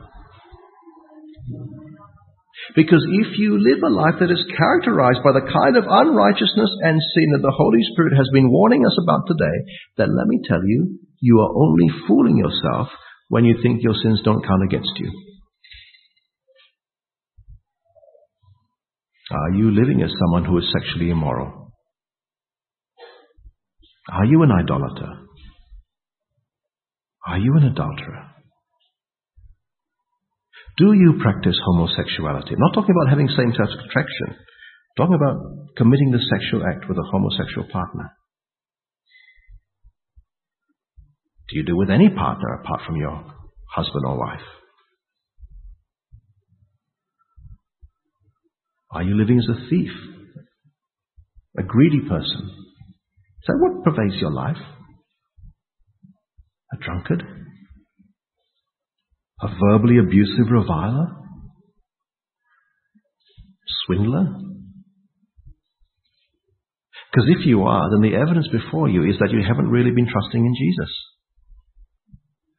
Because 2.75 3.03
if 3.03 3.37
you 3.37 3.59
live 3.59 3.83
a 3.83 3.91
life 3.91 4.15
that 4.19 4.31
is 4.31 4.43
characterized 4.57 5.19
by 5.23 5.33
the 5.35 5.45
kind 5.51 5.75
of 5.75 5.83
unrighteousness 5.87 6.71
and 6.81 6.97
sin 7.13 7.29
that 7.35 7.43
the 7.43 7.55
Holy 7.55 7.83
Spirit 7.91 8.15
has 8.15 8.29
been 8.31 8.51
warning 8.51 8.85
us 8.85 8.97
about 9.03 9.27
today, 9.27 9.57
then 9.97 10.15
let 10.15 10.27
me 10.27 10.39
tell 10.47 10.63
you, 10.63 10.99
you 11.19 11.39
are 11.39 11.53
only 11.55 11.87
fooling 12.07 12.37
yourself 12.37 12.87
when 13.29 13.45
you 13.45 13.59
think 13.61 13.83
your 13.83 13.95
sins 14.01 14.21
don't 14.23 14.45
count 14.45 14.63
against 14.63 14.91
you. 14.97 15.11
Are 19.31 19.51
you 19.51 19.71
living 19.71 20.01
as 20.01 20.11
someone 20.19 20.45
who 20.45 20.57
is 20.57 20.71
sexually 20.71 21.09
immoral? 21.09 21.71
Are 24.11 24.25
you 24.25 24.43
an 24.43 24.51
idolater? 24.51 25.11
Are 27.25 27.39
you 27.39 27.55
an 27.55 27.63
adulterer? 27.63 28.32
Do 30.77 30.93
you 30.93 31.19
practice 31.21 31.55
homosexuality? 31.65 32.55
Not 32.57 32.73
talking 32.73 32.95
about 32.95 33.09
having 33.09 33.27
same 33.27 33.51
sex 33.51 33.69
attraction. 33.85 34.35
Talking 34.97 35.15
about 35.15 35.75
committing 35.77 36.11
the 36.11 36.19
sexual 36.19 36.65
act 36.65 36.89
with 36.89 36.97
a 36.97 37.09
homosexual 37.11 37.67
partner. 37.71 38.11
Do 41.49 41.57
you 41.57 41.63
do 41.63 41.75
with 41.75 41.89
any 41.89 42.09
partner 42.09 42.61
apart 42.61 42.81
from 42.87 42.95
your 42.95 43.23
husband 43.75 44.03
or 44.05 44.17
wife? 44.17 44.45
Are 48.91 49.03
you 49.03 49.17
living 49.17 49.39
as 49.39 49.49
a 49.49 49.69
thief? 49.69 49.91
A 51.57 51.63
greedy 51.63 52.01
person? 52.07 52.49
Is 52.49 53.47
that 53.47 53.57
what 53.59 53.83
pervades 53.83 54.19
your 54.21 54.31
life? 54.31 54.57
A 56.71 56.77
drunkard? 56.77 57.42
A 59.43 59.47
verbally 59.59 59.97
abusive 59.99 60.47
reviler? 60.49 61.07
Swindler? 63.85 64.39
Because 67.11 67.29
if 67.29 67.45
you 67.45 67.63
are, 67.63 67.89
then 67.91 68.09
the 68.09 68.17
evidence 68.17 68.47
before 68.47 68.87
you 68.87 69.03
is 69.03 69.19
that 69.19 69.31
you 69.31 69.43
haven't 69.45 69.69
really 69.69 69.91
been 69.91 70.07
trusting 70.07 70.45
in 70.45 70.55
Jesus. 70.55 70.89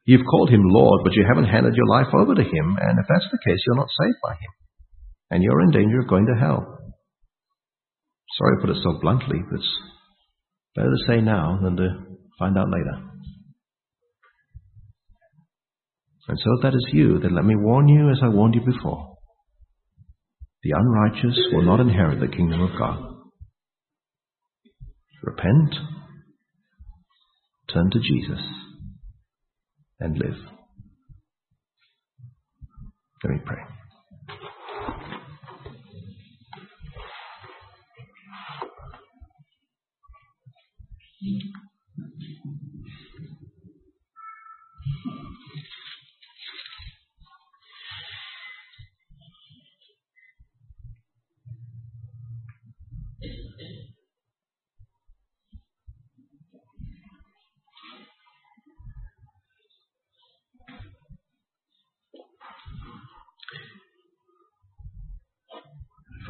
You've 0.05 0.27
called 0.29 0.51
him 0.51 0.61
Lord, 0.63 1.01
but 1.03 1.13
you 1.13 1.25
haven't 1.27 1.49
handed 1.49 1.75
your 1.75 1.87
life 1.87 2.13
over 2.13 2.35
to 2.35 2.43
him, 2.43 2.77
and 2.79 2.99
if 2.99 3.05
that's 3.09 3.27
the 3.31 3.39
case, 3.43 3.57
you're 3.65 3.75
not 3.75 3.89
saved 3.89 4.17
by 4.23 4.33
him. 4.33 4.51
And 5.31 5.43
you're 5.43 5.61
in 5.61 5.71
danger 5.71 6.01
of 6.01 6.07
going 6.07 6.27
to 6.27 6.39
hell. 6.39 6.77
Sorry 8.37 8.57
to 8.57 8.61
put 8.61 8.69
it 8.69 8.83
so 8.83 8.99
bluntly, 9.01 9.39
but 9.49 9.59
it's 9.59 9.77
better 10.75 10.91
to 10.91 11.05
say 11.07 11.21
now 11.21 11.57
than 11.63 11.75
to 11.77 11.89
find 12.37 12.55
out 12.57 12.69
later. 12.69 13.14
And 16.27 16.39
so 16.39 16.53
if 16.57 16.63
that 16.63 16.75
is 16.75 16.87
you, 16.91 17.19
then 17.19 17.35
let 17.35 17.45
me 17.45 17.55
warn 17.55 17.87
you 17.87 18.09
as 18.09 18.19
I 18.23 18.29
warned 18.29 18.55
you 18.55 18.61
before. 18.61 19.15
The 20.63 20.71
unrighteous 20.75 21.39
will 21.53 21.61
not 21.61 21.79
inherit 21.79 22.19
the 22.19 22.35
kingdom 22.35 22.61
of 22.61 22.71
God. 22.77 22.99
Repent, 25.23 25.75
turn 27.71 27.91
to 27.91 27.99
Jesus, 27.99 28.41
and 29.99 30.17
live. 30.17 30.37
Let 33.23 33.33
me 33.33 33.39
pray. 33.45 33.61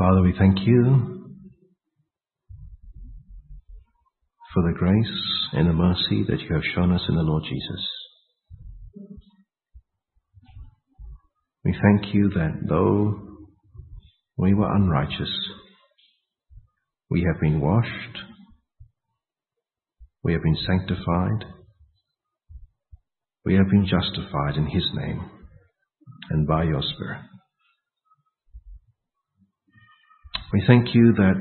Father, 0.05 0.21
we 0.21 0.35
thank 0.37 0.59
you 0.59 1.33
for 4.53 4.61
the 4.61 4.77
grace 4.77 5.19
and 5.53 5.67
the 5.67 5.73
mercy 5.73 6.23
that 6.29 6.39
you 6.41 6.53
have 6.53 6.63
shown 6.75 6.91
us 6.91 7.01
in 7.09 7.15
the 7.15 7.23
Lord 7.23 7.41
Jesus. 7.43 7.87
We 11.63 11.71
thank 11.71 12.13
you 12.13 12.29
that 12.35 12.67
though 12.69 13.19
we 14.37 14.53
were 14.53 14.75
unrighteous, 14.75 15.31
we 17.09 17.21
have 17.21 17.41
been 17.41 17.59
washed, 17.59 18.19
we 20.23 20.33
have 20.33 20.43
been 20.43 20.57
sanctified, 20.67 21.45
we 23.43 23.55
have 23.55 23.71
been 23.71 23.87
justified 23.87 24.57
in 24.57 24.67
His 24.67 24.87
name 24.93 25.31
and 26.29 26.47
by 26.47 26.65
your 26.65 26.83
Spirit. 26.93 27.21
We 30.55 30.63
thank 30.65 30.95
you 30.95 31.11
that 31.17 31.35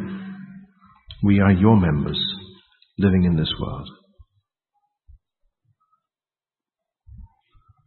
we 1.22 1.38
are 1.38 1.52
your 1.52 1.76
members 1.76 2.20
living 2.98 3.22
in 3.22 3.36
this 3.36 3.52
world. 3.60 3.88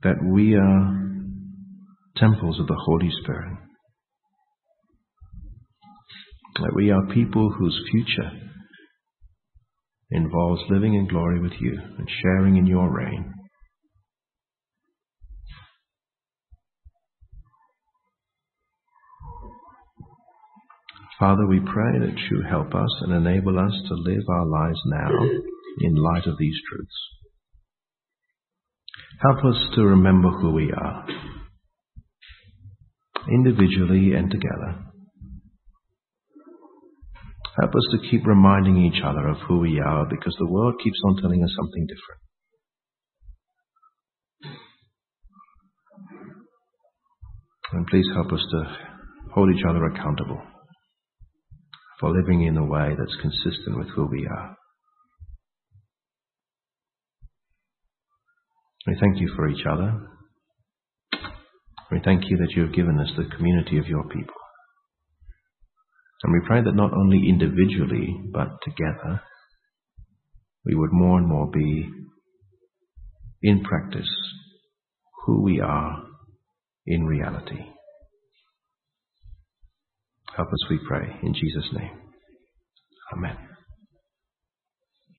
That 0.03 0.23
we 0.23 0.55
are 0.55 1.03
temples 2.15 2.61
of 2.61 2.67
the 2.67 2.82
Holy 2.82 3.09
Spirit. 3.21 3.57
That 6.61 6.71
we 6.73 6.91
are 6.91 7.13
people 7.13 7.53
whose 7.59 7.78
future 7.91 8.32
involves 10.11 10.61
living 10.69 10.93
in 10.93 11.09
glory 11.09 11.41
with 11.41 11.59
you 11.59 11.78
and 11.97 12.07
sharing 12.21 12.55
in 12.55 12.65
your 12.65 12.89
reign. 12.89 13.34
Father, 21.20 21.47
we 21.47 21.59
pray 21.59 21.97
that 21.99 22.15
you 22.30 22.43
help 22.47 22.76
us 22.76 22.89
and 23.01 23.11
enable 23.11 23.57
us 23.57 23.74
to 23.88 23.95
live 23.95 24.24
our 24.30 24.45
lives 24.45 24.80
now 24.86 25.09
in 25.82 25.95
light 25.95 26.28
of 26.28 26.38
these 26.38 26.55
truths. 26.70 26.95
Help 29.22 29.43
us 29.45 29.70
to 29.74 29.82
remember 29.82 30.30
who 30.30 30.51
we 30.51 30.72
are, 30.72 31.07
individually 33.32 34.13
and 34.13 34.30
together. 34.30 34.84
Help 37.59 37.72
us 37.72 37.88
to 37.91 38.09
keep 38.11 38.28
reminding 38.28 38.86
each 38.86 39.01
other 39.03 39.28
of 39.28 39.38
who 39.47 39.57
we 39.57 39.80
are 39.80 40.05
because 40.07 40.36
the 40.38 40.45
world 40.45 40.76
keeps 40.84 40.99
on 41.07 41.18
telling 41.20 41.43
us 41.43 41.49
something 41.59 41.88
different. 41.88 42.22
And 47.72 47.88
please 47.88 48.05
help 48.13 48.32
us 48.32 48.45
to 48.51 48.78
hold 49.34 49.49
each 49.55 49.65
other 49.68 49.84
accountable 49.86 50.39
for 52.00 52.12
living 52.12 52.43
in 52.43 52.58
a 52.58 52.66
way 52.66 52.95
that's 52.98 53.18
consistent 53.22 53.78
with 53.78 53.88
who 53.95 54.06
we 54.06 54.28
are. 54.28 54.56
We 58.86 58.95
thank 59.00 59.20
you 59.20 59.32
for 59.36 59.50
each 59.50 59.66
other. 59.70 60.08
We 61.91 62.00
thank 62.04 62.24
you 62.30 62.38
that 62.38 62.52
you 62.56 62.64
have 62.64 62.74
given 62.74 63.00
us 63.00 63.10
the 63.18 63.36
community 63.36 63.78
of 63.78 63.88
your 63.88 64.04
people. 64.04 64.36
And 66.24 66.34
we 66.34 66.48
pray 66.48 66.62
that 66.64 66.76
not 66.76 66.93
only 66.93 67.30
individually, 67.30 68.16
but 68.34 68.48
together, 68.64 69.22
we 70.66 70.76
would 70.76 70.91
more 70.91 71.18
and 71.18 71.28
more 71.28 71.50
be 71.50 71.89
in 73.43 73.64
practice 73.64 74.10
who 75.26 75.41
we 75.41 75.60
are 75.60 76.04
in 76.86 77.06
reality. 77.06 77.76
Help 80.38 80.53
us, 80.53 80.69
we 80.69 80.77
pray, 80.88 81.19
in 81.23 81.33
Jesus' 81.33 81.67
name. 81.73 81.91
Amen. 83.17 83.47